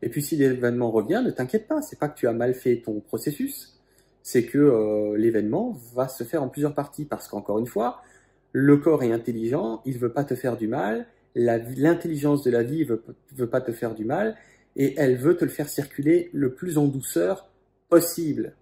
Et 0.01 0.09
puis 0.09 0.21
si 0.21 0.35
l'événement 0.35 0.91
revient, 0.91 1.21
ne 1.25 1.31
t'inquiète 1.31 1.67
pas, 1.67 1.81
c'est 1.81 1.97
pas 1.97 2.09
que 2.09 2.17
tu 2.17 2.27
as 2.27 2.33
mal 2.33 2.53
fait 2.53 2.81
ton 2.81 2.99
processus, 2.99 3.79
c'est 4.21 4.45
que 4.45 4.57
euh, 4.57 5.17
l'événement 5.17 5.79
va 5.93 6.09
se 6.09 6.23
faire 6.23 6.43
en 6.43 6.49
plusieurs 6.49 6.73
parties, 6.73 7.05
parce 7.05 7.27
qu'encore 7.27 7.59
une 7.59 7.67
fois, 7.67 8.01
le 8.51 8.77
corps 8.77 9.03
est 9.03 9.11
intelligent, 9.11 9.81
il 9.85 9.97
veut 9.97 10.11
pas 10.11 10.25
te 10.25 10.35
faire 10.35 10.57
du 10.57 10.67
mal, 10.67 11.07
l'intelligence 11.35 12.43
de 12.43 12.51
la 12.51 12.63
vie 12.63 12.83
veut, 12.83 13.03
veut 13.33 13.49
pas 13.49 13.61
te 13.61 13.71
faire 13.71 13.95
du 13.95 14.05
mal, 14.05 14.35
et 14.75 14.95
elle 14.97 15.17
veut 15.17 15.37
te 15.37 15.45
le 15.45 15.51
faire 15.51 15.69
circuler 15.69 16.29
le 16.33 16.53
plus 16.53 16.77
en 16.77 16.85
douceur 16.85 17.47
possible. 17.89 18.55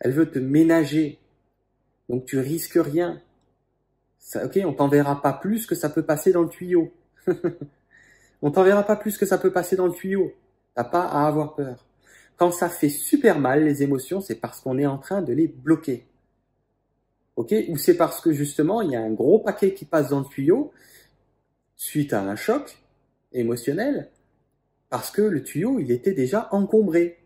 Elle 0.00 0.12
veut 0.12 0.30
te 0.30 0.38
ménager. 0.38 1.18
Donc 2.08 2.26
tu 2.26 2.38
risques 2.38 2.78
rien. 2.80 3.20
Ça, 4.18 4.44
ok, 4.46 4.58
on 4.64 4.72
t'enverra 4.72 5.22
pas 5.22 5.32
plus 5.32 5.66
que 5.66 5.74
ça 5.74 5.88
peut 5.88 6.02
passer 6.02 6.32
dans 6.32 6.42
le 6.42 6.48
tuyau. 6.48 6.92
on 8.42 8.50
t'enverra 8.50 8.82
pas 8.82 8.96
plus 8.96 9.16
que 9.16 9.26
ça 9.26 9.38
peut 9.38 9.52
passer 9.52 9.76
dans 9.76 9.86
le 9.86 9.92
tuyau. 9.92 10.32
T'as 10.74 10.84
pas 10.84 11.06
à 11.06 11.26
avoir 11.26 11.54
peur. 11.54 11.86
Quand 12.36 12.50
ça 12.50 12.68
fait 12.68 12.88
super 12.88 13.38
mal, 13.38 13.64
les 13.64 13.82
émotions, 13.82 14.20
c'est 14.20 14.34
parce 14.34 14.60
qu'on 14.60 14.78
est 14.78 14.86
en 14.86 14.98
train 14.98 15.22
de 15.22 15.32
les 15.32 15.48
bloquer. 15.48 16.06
Ok 17.36 17.54
Ou 17.68 17.76
c'est 17.76 17.96
parce 17.96 18.20
que 18.20 18.32
justement, 18.32 18.82
il 18.82 18.90
y 18.90 18.96
a 18.96 19.00
un 19.00 19.12
gros 19.12 19.38
paquet 19.38 19.74
qui 19.74 19.84
passe 19.84 20.10
dans 20.10 20.20
le 20.20 20.26
tuyau 20.26 20.72
suite 21.76 22.12
à 22.12 22.22
un 22.22 22.36
choc 22.36 22.78
émotionnel 23.32 24.10
parce 24.88 25.10
que 25.10 25.22
le 25.22 25.42
tuyau, 25.42 25.78
il 25.78 25.90
était 25.90 26.12
déjà 26.12 26.48
encombré. 26.52 27.18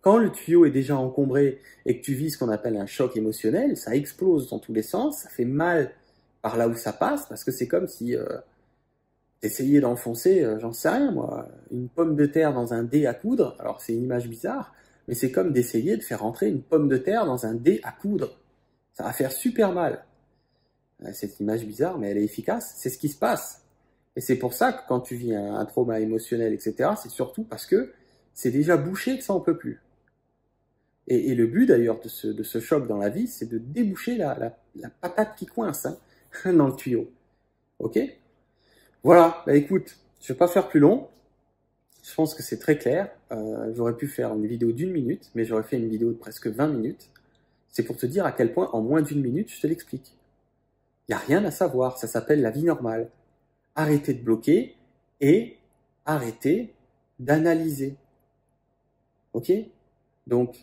Quand 0.00 0.16
le 0.16 0.30
tuyau 0.30 0.64
est 0.64 0.70
déjà 0.70 0.96
encombré 0.96 1.60
et 1.84 1.98
que 1.98 2.04
tu 2.04 2.14
vis 2.14 2.30
ce 2.30 2.38
qu'on 2.38 2.48
appelle 2.48 2.76
un 2.76 2.86
choc 2.86 3.16
émotionnel, 3.16 3.76
ça 3.76 3.94
explose 3.94 4.48
dans 4.48 4.58
tous 4.58 4.72
les 4.72 4.82
sens, 4.82 5.22
ça 5.22 5.28
fait 5.28 5.44
mal 5.44 5.92
par 6.40 6.56
là 6.56 6.68
où 6.68 6.74
ça 6.74 6.92
passe, 6.92 7.26
parce 7.26 7.44
que 7.44 7.50
c'est 7.50 7.66
comme 7.66 7.88
si 7.88 8.16
euh, 8.16 8.24
essayais 9.42 9.80
d'enfoncer, 9.80 10.42
euh, 10.42 10.58
j'en 10.58 10.72
sais 10.72 10.88
rien 10.88 11.10
moi, 11.10 11.48
une 11.70 11.88
pomme 11.88 12.16
de 12.16 12.26
terre 12.26 12.54
dans 12.54 12.72
un 12.72 12.84
dé 12.84 13.06
à 13.06 13.14
coudre. 13.14 13.56
Alors 13.58 13.80
c'est 13.80 13.92
une 13.92 14.04
image 14.04 14.28
bizarre, 14.28 14.72
mais 15.08 15.14
c'est 15.14 15.32
comme 15.32 15.52
d'essayer 15.52 15.96
de 15.96 16.02
faire 16.02 16.20
rentrer 16.20 16.48
une 16.48 16.62
pomme 16.62 16.88
de 16.88 16.96
terre 16.96 17.26
dans 17.26 17.44
un 17.44 17.54
dé 17.54 17.80
à 17.82 17.92
coudre. 17.92 18.38
Ça 18.94 19.04
va 19.04 19.12
faire 19.12 19.32
super 19.32 19.72
mal. 19.72 20.04
Cette 21.12 21.38
image 21.38 21.64
bizarre, 21.64 21.98
mais 21.98 22.10
elle 22.10 22.18
est 22.18 22.24
efficace. 22.24 22.74
C'est 22.76 22.90
ce 22.90 22.98
qui 22.98 23.08
se 23.08 23.16
passe. 23.16 23.62
Et 24.16 24.20
c'est 24.20 24.36
pour 24.36 24.52
ça 24.52 24.72
que 24.72 24.80
quand 24.88 25.00
tu 25.00 25.14
vis 25.14 25.34
un, 25.34 25.64
trauma 25.64 26.00
émotionnel, 26.00 26.52
etc., 26.52 26.90
c'est 27.00 27.10
surtout 27.10 27.44
parce 27.44 27.66
que 27.66 27.92
c'est 28.34 28.50
déjà 28.50 28.76
bouché 28.76 29.18
que 29.18 29.24
ça 29.24 29.32
en 29.32 29.40
peut 29.40 29.56
plus. 29.56 29.80
Et, 31.06 31.34
le 31.34 31.46
but 31.46 31.66
d'ailleurs 31.66 32.00
de 32.00 32.08
ce, 32.08 32.60
choc 32.60 32.86
dans 32.86 32.98
la 32.98 33.08
vie, 33.08 33.26
c'est 33.26 33.48
de 33.48 33.58
déboucher 33.58 34.16
la, 34.16 34.56
patate 35.00 35.36
qui 35.36 35.46
coince 35.46 35.86
hein, 35.86 35.96
dans 36.52 36.68
le 36.68 36.74
tuyau. 36.74 37.10
Ok? 37.78 37.98
Voilà, 39.02 39.42
bah 39.46 39.54
écoute, 39.54 39.96
je 40.20 40.32
vais 40.32 40.38
pas 40.38 40.48
faire 40.48 40.68
plus 40.68 40.80
long. 40.80 41.08
Je 42.02 42.14
pense 42.14 42.34
que 42.34 42.42
c'est 42.42 42.58
très 42.58 42.76
clair. 42.76 43.10
Euh, 43.32 43.72
j'aurais 43.74 43.96
pu 43.96 44.06
faire 44.06 44.34
une 44.34 44.46
vidéo 44.46 44.72
d'une 44.72 44.90
minute, 44.90 45.30
mais 45.34 45.44
j'aurais 45.44 45.62
fait 45.62 45.76
une 45.76 45.88
vidéo 45.88 46.10
de 46.10 46.16
presque 46.16 46.48
20 46.48 46.68
minutes. 46.68 47.10
C'est 47.70 47.84
pour 47.84 47.96
te 47.96 48.06
dire 48.06 48.26
à 48.26 48.32
quel 48.32 48.52
point 48.52 48.68
en 48.72 48.80
moins 48.80 49.02
d'une 49.02 49.22
minute, 49.22 49.52
je 49.52 49.60
te 49.60 49.66
l'explique. 49.66 50.16
Il 51.08 51.12
n'y 51.12 51.14
a 51.14 51.18
rien 51.18 51.44
à 51.44 51.50
savoir, 51.50 51.98
ça 51.98 52.06
s'appelle 52.06 52.42
la 52.42 52.50
vie 52.50 52.64
normale 52.64 53.08
arrêter 53.78 54.12
de 54.12 54.22
bloquer 54.22 54.74
et 55.20 55.56
arrêter 56.04 56.74
d'analyser. 57.20 57.96
Ok? 59.34 59.52
Donc, 60.26 60.56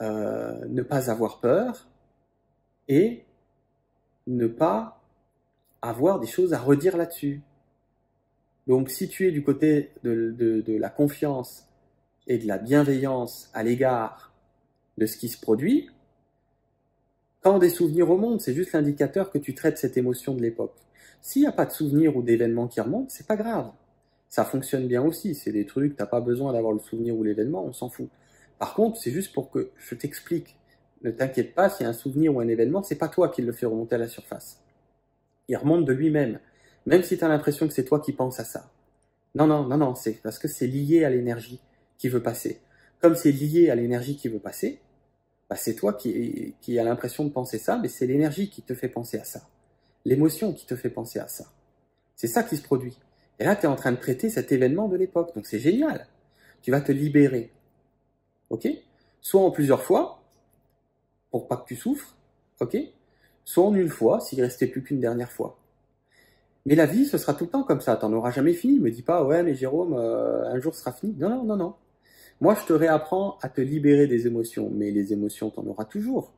euh, 0.00 0.64
ne 0.68 0.82
pas 0.82 1.10
avoir 1.10 1.40
peur 1.40 1.88
et 2.86 3.24
ne 4.28 4.46
pas 4.46 5.02
avoir 5.82 6.20
des 6.20 6.28
choses 6.28 6.54
à 6.54 6.58
redire 6.58 6.96
là-dessus. 6.96 7.42
Donc, 8.68 8.90
si 8.90 9.08
tu 9.08 9.26
es 9.26 9.32
du 9.32 9.42
côté 9.42 9.90
de, 10.04 10.30
de 10.30 10.76
la 10.76 10.88
confiance 10.88 11.66
et 12.28 12.38
de 12.38 12.46
la 12.46 12.58
bienveillance 12.58 13.50
à 13.54 13.64
l'égard 13.64 14.32
de 14.98 15.06
ce 15.06 15.16
qui 15.16 15.28
se 15.28 15.40
produit, 15.40 15.90
quand 17.40 17.58
des 17.58 17.70
souvenirs 17.70 18.06
remontent, 18.06 18.38
c'est 18.38 18.54
juste 18.54 18.72
l'indicateur 18.72 19.32
que 19.32 19.38
tu 19.38 19.52
traites 19.52 19.78
cette 19.78 19.96
émotion 19.96 20.32
de 20.34 20.42
l'époque. 20.42 20.76
S'il 21.22 21.42
n'y 21.42 21.48
a 21.48 21.52
pas 21.52 21.66
de 21.66 21.70
souvenirs 21.70 22.16
ou 22.16 22.22
d'événements 22.22 22.66
qui 22.66 22.80
remontent, 22.80 23.08
c'est 23.08 23.26
pas 23.26 23.36
grave. 23.36 23.70
Ça 24.28 24.44
fonctionne 24.44 24.88
bien 24.88 25.02
aussi. 25.02 25.36
C'est 25.36 25.52
des 25.52 25.66
trucs, 25.66 25.96
t'as 25.96 26.06
pas 26.06 26.20
besoin 26.20 26.52
d'avoir 26.52 26.72
le 26.72 26.80
souvenir 26.80 27.16
ou 27.16 27.22
l'événement, 27.22 27.64
on 27.64 27.72
s'en 27.72 27.88
fout. 27.88 28.08
Par 28.58 28.74
contre, 28.74 28.98
c'est 29.00 29.12
juste 29.12 29.32
pour 29.32 29.50
que 29.50 29.70
je 29.78 29.94
t'explique. 29.94 30.56
Ne 31.02 31.12
t'inquiète 31.12 31.54
pas, 31.54 31.70
s'il 31.70 31.84
y 31.84 31.86
a 31.86 31.90
un 31.90 31.94
souvenir 31.94 32.34
ou 32.34 32.40
un 32.40 32.48
événement, 32.48 32.82
c'est 32.82 32.96
pas 32.96 33.08
toi 33.08 33.28
qui 33.28 33.40
le 33.42 33.52
fais 33.52 33.66
remonter 33.66 33.94
à 33.94 33.98
la 33.98 34.08
surface. 34.08 34.60
Il 35.48 35.56
remonte 35.56 35.84
de 35.84 35.92
lui-même. 35.92 36.40
Même 36.86 37.04
si 37.04 37.16
tu 37.16 37.24
as 37.24 37.28
l'impression 37.28 37.68
que 37.68 37.72
c'est 37.72 37.84
toi 37.84 38.00
qui 38.00 38.12
penses 38.12 38.40
à 38.40 38.44
ça. 38.44 38.70
Non, 39.36 39.46
non, 39.46 39.64
non, 39.64 39.76
non, 39.76 39.94
c'est 39.94 40.20
parce 40.22 40.38
que 40.40 40.48
c'est 40.48 40.66
lié 40.66 41.04
à 41.04 41.10
l'énergie 41.10 41.60
qui 41.98 42.08
veut 42.08 42.22
passer. 42.22 42.60
Comme 43.00 43.14
c'est 43.14 43.32
lié 43.32 43.70
à 43.70 43.76
l'énergie 43.76 44.16
qui 44.16 44.28
veut 44.28 44.40
passer, 44.40 44.80
bah 45.48 45.56
c'est 45.56 45.74
toi 45.74 45.92
qui, 45.92 46.56
qui 46.60 46.78
a 46.78 46.84
l'impression 46.84 47.24
de 47.24 47.30
penser 47.30 47.58
ça, 47.58 47.78
mais 47.78 47.88
c'est 47.88 48.06
l'énergie 48.06 48.50
qui 48.50 48.62
te 48.62 48.74
fait 48.74 48.88
penser 48.88 49.18
à 49.18 49.24
ça 49.24 49.42
l'émotion 50.04 50.52
qui 50.52 50.66
te 50.66 50.76
fait 50.76 50.90
penser 50.90 51.18
à 51.18 51.28
ça. 51.28 51.44
C'est 52.16 52.28
ça 52.28 52.42
qui 52.42 52.56
se 52.56 52.62
produit. 52.62 52.98
Et 53.38 53.44
là, 53.44 53.56
tu 53.56 53.62
es 53.62 53.68
en 53.68 53.76
train 53.76 53.92
de 53.92 53.96
traiter 53.96 54.30
cet 54.30 54.52
événement 54.52 54.88
de 54.88 54.96
l'époque. 54.96 55.34
Donc 55.34 55.46
c'est 55.46 55.58
génial. 55.58 56.06
Tu 56.62 56.70
vas 56.70 56.80
te 56.80 56.92
libérer. 56.92 57.52
OK? 58.50 58.68
Soit 59.20 59.40
en 59.40 59.50
plusieurs 59.50 59.82
fois, 59.82 60.22
pour 61.30 61.48
pas 61.48 61.56
que 61.56 61.66
tu 61.66 61.76
souffres. 61.76 62.16
OK? 62.60 62.76
Soit 63.44 63.64
en 63.64 63.74
une 63.74 63.88
fois, 63.88 64.20
s'il 64.20 64.40
restait 64.40 64.66
plus 64.66 64.82
qu'une 64.82 65.00
dernière 65.00 65.32
fois. 65.32 65.58
Mais 66.64 66.76
la 66.76 66.86
vie, 66.86 67.06
ce 67.06 67.18
sera 67.18 67.34
tout 67.34 67.44
le 67.44 67.50
temps 67.50 67.64
comme 67.64 67.80
ça. 67.80 67.96
T'en 67.96 68.12
auras 68.12 68.30
jamais 68.30 68.52
fini. 68.52 68.78
Me 68.78 68.90
dis 68.90 69.02
pas, 69.02 69.24
ouais, 69.24 69.42
mais 69.42 69.54
Jérôme, 69.54 69.94
euh, 69.94 70.44
un 70.46 70.60
jour 70.60 70.74
sera 70.74 70.92
fini. 70.92 71.14
Non, 71.18 71.28
non, 71.28 71.44
non, 71.44 71.56
non. 71.56 71.74
Moi, 72.40 72.54
je 72.60 72.66
te 72.66 72.72
réapprends 72.72 73.38
à 73.42 73.48
te 73.48 73.60
libérer 73.60 74.06
des 74.06 74.26
émotions. 74.26 74.70
Mais 74.72 74.90
les 74.90 75.12
émotions, 75.12 75.50
t'en 75.50 75.66
auras 75.66 75.84
toujours. 75.84 76.32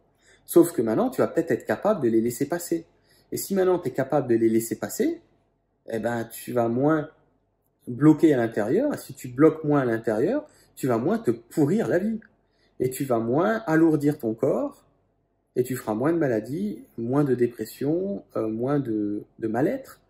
Sauf 0.47 0.73
que 0.73 0.83
maintenant, 0.83 1.11
tu 1.11 1.21
vas 1.21 1.29
peut-être 1.29 1.51
être 1.51 1.67
capable 1.67 2.03
de 2.03 2.09
les 2.09 2.21
laisser 2.21 2.49
passer. 2.49 2.87
Et 3.33 3.37
si 3.37 3.55
maintenant 3.55 3.79
tu 3.79 3.89
es 3.89 3.93
capable 3.93 4.29
de 4.29 4.35
les 4.35 4.49
laisser 4.49 4.79
passer, 4.79 5.21
eh 5.91 5.99
ben, 5.99 6.25
tu 6.25 6.53
vas 6.53 6.69
moins 6.69 7.09
bloquer 7.89 8.33
à 8.35 8.37
l'intérieur. 8.37 8.99
Si 8.99 9.15
tu 9.15 9.29
bloques 9.29 9.65
moins 9.65 9.81
à 9.81 9.85
l'intérieur, 9.85 10.47
tu 10.77 10.87
vas 10.87 10.99
moins 10.99 11.19
te 11.19 11.31
pourrir 11.31 11.89
la 11.89 11.99
vie. 11.99 12.21
Et 12.81 12.91
tu 12.91 13.05
vas 13.05 13.19
moins 13.19 13.63
alourdir 13.67 14.19
ton 14.19 14.35
corps. 14.35 14.85
Et 15.57 15.63
tu 15.63 15.77
feras 15.77 15.95
moins 15.95 16.13
de 16.13 16.19
maladies, 16.19 16.85
moins 16.99 17.25
de 17.25 17.35
dépression, 17.35 18.25
euh, 18.37 18.49
moins 18.49 18.81
de, 18.81 19.23
de 19.39 19.49
mal-être 19.49 20.01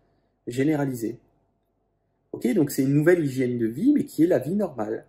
généralisé. 0.47 1.19
Ok, 2.31 2.51
donc 2.53 2.71
c'est 2.71 2.83
une 2.83 2.93
nouvelle 2.93 3.23
hygiène 3.23 3.57
de 3.57 3.67
vie, 3.67 3.93
mais 3.93 4.05
qui 4.05 4.23
est 4.23 4.27
la 4.27 4.39
vie 4.39 4.55
normale. 4.55 5.05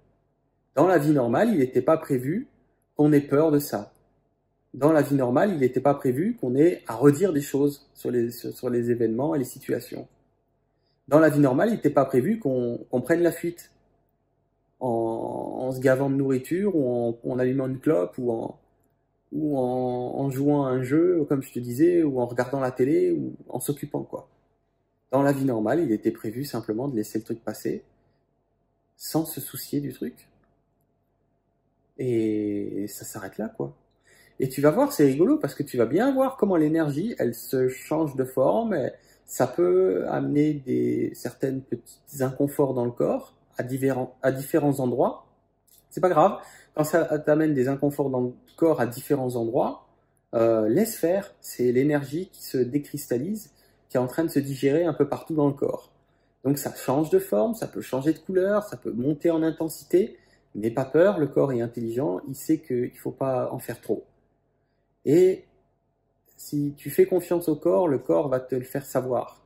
Dans 0.74 0.86
la 0.86 0.98
vie 0.98 1.12
normale, 1.12 1.48
il 1.50 1.58
n'était 1.58 1.82
pas 1.82 1.96
prévu 1.96 2.48
qu'on 2.96 3.12
ait 3.12 3.20
peur 3.20 3.50
de 3.50 3.58
ça 3.58 3.92
dans 4.76 4.92
la 4.92 5.00
vie 5.00 5.14
normale, 5.14 5.52
il 5.52 5.58
n'était 5.58 5.80
pas 5.80 5.94
prévu 5.94 6.36
qu'on 6.36 6.54
ait 6.54 6.82
à 6.86 6.94
redire 6.94 7.32
des 7.32 7.40
choses 7.40 7.88
sur 7.94 8.10
les, 8.10 8.90
événements 8.90 9.34
et 9.34 9.38
les 9.38 9.44
situations. 9.44 10.06
Dans 11.08 11.18
la 11.18 11.30
vie 11.30 11.40
normale, 11.40 11.70
il 11.70 11.76
n'était 11.76 11.90
pas 11.90 12.04
prévu 12.04 12.38
qu'on 12.38 13.00
prenne 13.02 13.22
la 13.22 13.32
fuite 13.32 13.72
en, 14.78 15.72
se 15.72 15.80
gavant 15.80 16.10
de 16.10 16.16
nourriture 16.16 16.76
ou 16.76 17.16
en, 17.24 17.38
allumant 17.38 17.68
une 17.68 17.80
clope 17.80 18.18
ou, 18.18 18.30
en, 18.30 18.60
ou 19.32 19.58
en, 19.58 20.28
jouant 20.28 20.66
à 20.66 20.70
un 20.70 20.82
jeu, 20.82 21.24
comme 21.26 21.42
je 21.42 21.52
te 21.52 21.58
disais, 21.58 22.02
ou 22.02 22.20
en 22.20 22.26
regardant 22.26 22.60
la 22.60 22.70
télé 22.70 23.12
ou 23.12 23.34
en 23.48 23.60
s'occupant 23.60 24.02
quoi. 24.02 24.28
Dans 25.10 25.22
la 25.22 25.32
vie 25.32 25.46
normale, 25.46 25.80
il 25.80 25.92
était 25.92 26.10
prévu 26.10 26.44
simplement 26.44 26.88
de 26.88 26.96
laisser 26.96 27.18
le 27.18 27.24
truc 27.24 27.42
passer 27.42 27.82
sans 28.98 29.24
se 29.24 29.40
soucier 29.40 29.80
du 29.80 29.94
truc. 29.94 30.28
Et 31.96 32.86
ça 32.88 33.06
s'arrête 33.06 33.38
là 33.38 33.48
quoi. 33.48 33.74
Et 34.38 34.48
tu 34.48 34.60
vas 34.60 34.70
voir, 34.70 34.92
c'est 34.92 35.04
rigolo 35.04 35.38
parce 35.38 35.54
que 35.54 35.62
tu 35.62 35.76
vas 35.76 35.86
bien 35.86 36.12
voir 36.12 36.36
comment 36.36 36.56
l'énergie, 36.56 37.14
elle 37.18 37.34
se 37.34 37.68
change 37.68 38.16
de 38.16 38.24
forme, 38.24 38.76
ça 39.24 39.46
peut 39.46 40.06
amener 40.08 40.54
des 40.54 41.12
certaines 41.14 41.62
petits 41.62 42.22
inconforts 42.22 42.74
dans 42.74 42.84
le 42.84 42.90
corps 42.90 43.34
à 43.58 43.62
différents, 43.62 44.16
à 44.22 44.32
différents 44.32 44.80
endroits. 44.80 45.26
C'est 45.90 46.00
pas 46.00 46.10
grave. 46.10 46.38
Quand 46.74 46.84
ça 46.84 47.18
t'amène 47.18 47.54
des 47.54 47.68
inconforts 47.68 48.10
dans 48.10 48.20
le 48.20 48.32
corps 48.56 48.80
à 48.80 48.86
différents 48.86 49.36
endroits, 49.36 49.86
euh, 50.34 50.68
laisse 50.68 50.96
faire. 50.96 51.32
C'est 51.40 51.72
l'énergie 51.72 52.28
qui 52.30 52.44
se 52.44 52.58
décristallise, 52.58 53.50
qui 53.88 53.96
est 53.96 54.00
en 54.00 54.06
train 54.06 54.24
de 54.24 54.30
se 54.30 54.38
digérer 54.38 54.84
un 54.84 54.92
peu 54.92 55.08
partout 55.08 55.34
dans 55.34 55.46
le 55.46 55.54
corps. 55.54 55.90
Donc 56.44 56.58
ça 56.58 56.72
change 56.74 57.10
de 57.10 57.18
forme, 57.18 57.54
ça 57.54 57.66
peut 57.66 57.80
changer 57.80 58.12
de 58.12 58.18
couleur, 58.18 58.62
ça 58.64 58.76
peut 58.76 58.92
monter 58.92 59.30
en 59.30 59.42
intensité. 59.42 60.18
N'aie 60.54 60.70
pas 60.70 60.84
peur, 60.84 61.18
le 61.18 61.26
corps 61.26 61.52
est 61.52 61.60
intelligent, 61.60 62.20
il 62.28 62.36
sait 62.36 62.58
qu'il 62.58 62.92
ne 62.92 62.98
faut 62.98 63.10
pas 63.10 63.50
en 63.50 63.58
faire 63.58 63.80
trop. 63.80 64.04
Et 65.06 65.44
si 66.36 66.74
tu 66.76 66.90
fais 66.90 67.06
confiance 67.06 67.48
au 67.48 67.56
corps, 67.56 67.88
le 67.88 67.98
corps 67.98 68.28
va 68.28 68.40
te 68.40 68.54
le 68.54 68.64
faire 68.64 68.84
savoir. 68.84 69.40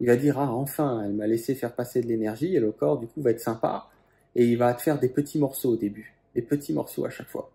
Il 0.00 0.08
va 0.08 0.16
dire, 0.16 0.38
ah 0.38 0.52
enfin, 0.52 1.02
elle 1.04 1.12
m'a 1.12 1.26
laissé 1.26 1.54
faire 1.54 1.74
passer 1.74 2.02
de 2.02 2.08
l'énergie, 2.08 2.56
et 2.56 2.60
le 2.60 2.72
corps, 2.72 2.98
du 2.98 3.06
coup, 3.06 3.22
va 3.22 3.30
être 3.30 3.40
sympa, 3.40 3.88
et 4.34 4.46
il 4.46 4.58
va 4.58 4.74
te 4.74 4.82
faire 4.82 4.98
des 4.98 5.08
petits 5.08 5.38
morceaux 5.38 5.74
au 5.74 5.76
début, 5.76 6.14
des 6.34 6.42
petits 6.42 6.72
morceaux 6.72 7.04
à 7.04 7.10
chaque 7.10 7.28
fois, 7.28 7.50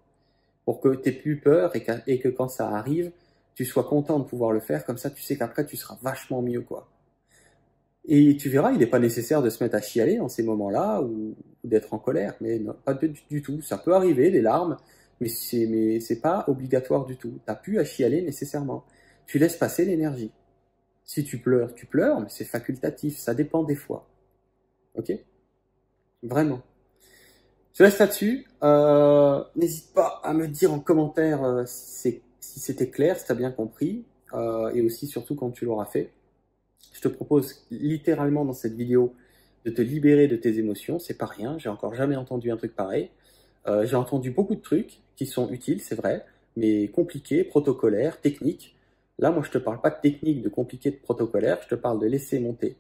pour 0.64 0.80
que 0.80 0.96
tu 0.96 1.12
plus 1.12 1.40
peur 1.40 1.74
et 1.76 2.20
que, 2.20 2.30
quand 2.30 2.48
ça 2.48 2.70
arrive, 2.70 3.12
tu 3.54 3.66
sois 3.66 3.84
content 3.84 4.20
de 4.20 4.26
pouvoir 4.26 4.52
le 4.52 4.60
faire, 4.60 4.86
comme 4.86 4.98
ça 4.98 5.10
tu 5.10 5.22
sais 5.22 5.38
qu'après 5.38 5.66
tu 5.66 5.78
seras 5.78 5.98
vachement 6.02 6.42
mieux, 6.42 6.62
quoi. 6.62 6.88
Et 8.08 8.38
tu 8.38 8.50
verras, 8.50 8.72
il 8.72 8.78
n'est 8.78 8.86
pas 8.86 9.00
nécessaire 9.00 9.42
de 9.42 9.50
se 9.50 9.64
mettre 9.64 9.76
à 9.76 9.82
chialer 9.82 10.20
en 10.20 10.30
ces 10.30 10.44
moments-là 10.44 11.02
ou, 11.02 11.36
d'être 11.64 11.94
en 11.94 11.98
colère, 11.98 12.36
mais 12.40 12.62
pas 12.84 12.94
du, 12.94 13.42
tout. 13.42 13.62
Ça 13.62 13.80
peut 13.80 13.96
arriver, 13.96 14.30
des 14.30 14.42
larmes, 14.42 14.78
mais 15.20 15.30
c'est 15.30 15.66
mais 15.68 16.00
c'est 16.00 16.20
pas 16.22 16.46
obligatoire 16.48 17.06
du 17.06 17.18
tout. 17.18 17.40
T'as 17.46 17.56
plus 17.56 17.80
à 17.80 17.86
chialer 17.86 18.22
nécessairement. 18.22 18.86
Tu 19.28 19.40
laisses 19.40 19.58
passer 19.58 19.86
l'énergie. 19.86 20.32
Si 21.04 21.24
tu 21.24 21.38
pleures, 21.40 21.74
tu 21.76 21.86
pleures, 21.86 22.20
mais 22.20 22.30
c'est 22.30 22.46
facultatif. 22.46 23.18
Ça 23.18 23.34
dépend 23.34 23.64
des 23.64 23.76
fois. 23.76 24.08
Ok? 24.96 25.12
Vraiment. 26.24 26.62
Je 27.74 27.84
laisse 27.84 28.00
là-dessus. 28.00 28.48
Euh, 28.64 29.44
N'hésite 29.56 29.94
pas 29.94 30.22
à 30.24 30.34
me 30.34 30.48
dire 30.48 30.74
en 30.74 30.80
commentaire 30.80 31.44
euh, 31.44 31.64
si 31.66 32.22
c'était 32.40 32.90
clair, 32.90 33.20
si 33.20 33.26
tu 33.26 33.32
as 33.32 33.36
bien 33.36 33.52
compris, 33.52 34.06
euh, 34.34 34.72
et 34.74 34.82
aussi 34.82 35.08
surtout 35.08 35.36
quand 35.36 35.52
tu 35.52 35.66
l'auras 35.66 35.86
fait. 35.86 36.12
Je 36.94 37.02
te 37.02 37.08
propose 37.08 37.66
littéralement 37.70 38.46
dans 38.46 38.54
cette 38.54 38.74
vidéo 38.74 39.14
de 39.66 39.72
te 39.72 39.82
libérer 39.82 40.28
de 40.28 40.36
tes 40.36 40.58
émotions. 40.58 41.00
C'est 41.00 41.18
pas 41.18 41.26
rien. 41.26 41.58
J'ai 41.58 41.70
encore 41.70 41.94
jamais 41.94 42.16
entendu 42.16 42.50
un 42.52 42.58
truc 42.58 42.76
pareil. 42.76 43.12
Euh, 43.68 43.86
j'ai 43.86 43.96
entendu 43.96 44.32
beaucoup 44.32 44.56
de 44.56 44.62
trucs 44.62 45.00
qui 45.16 45.26
sont 45.26 45.50
utiles, 45.50 45.82
c'est 45.82 45.96
vrai, 45.96 46.26
mais 46.56 46.88
compliqués, 46.90 47.44
protocolaires, 47.44 48.22
techniques. 48.22 48.76
Là, 49.20 49.32
moi, 49.32 49.44
je 49.44 49.52
te 49.52 49.58
parle 49.58 49.82
pas 49.82 49.90
de 49.90 50.00
technique, 50.02 50.42
de 50.42 50.50
compliqué, 50.50 50.92
de 50.92 50.98
protocolaire. 50.98 51.60
Je 51.64 51.70
te 51.70 51.76
parle 51.76 52.00
de 52.00 52.06
laisser 52.06 52.40
monter 52.40 52.76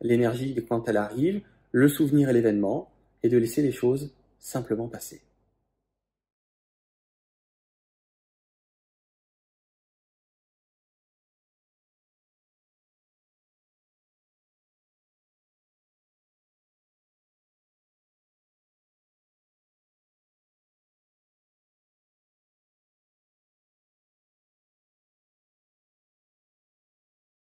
l'énergie 0.00 0.54
quand 0.68 0.88
elle 0.88 0.96
arrive, 0.96 1.42
le 1.72 1.88
souvenir 1.88 2.30
et 2.30 2.32
l'événement, 2.32 2.90
et 3.22 3.28
de 3.28 3.36
laisser 3.36 3.62
les 3.62 3.72
choses 3.72 4.12
simplement 4.38 4.88
passer. 4.88 5.20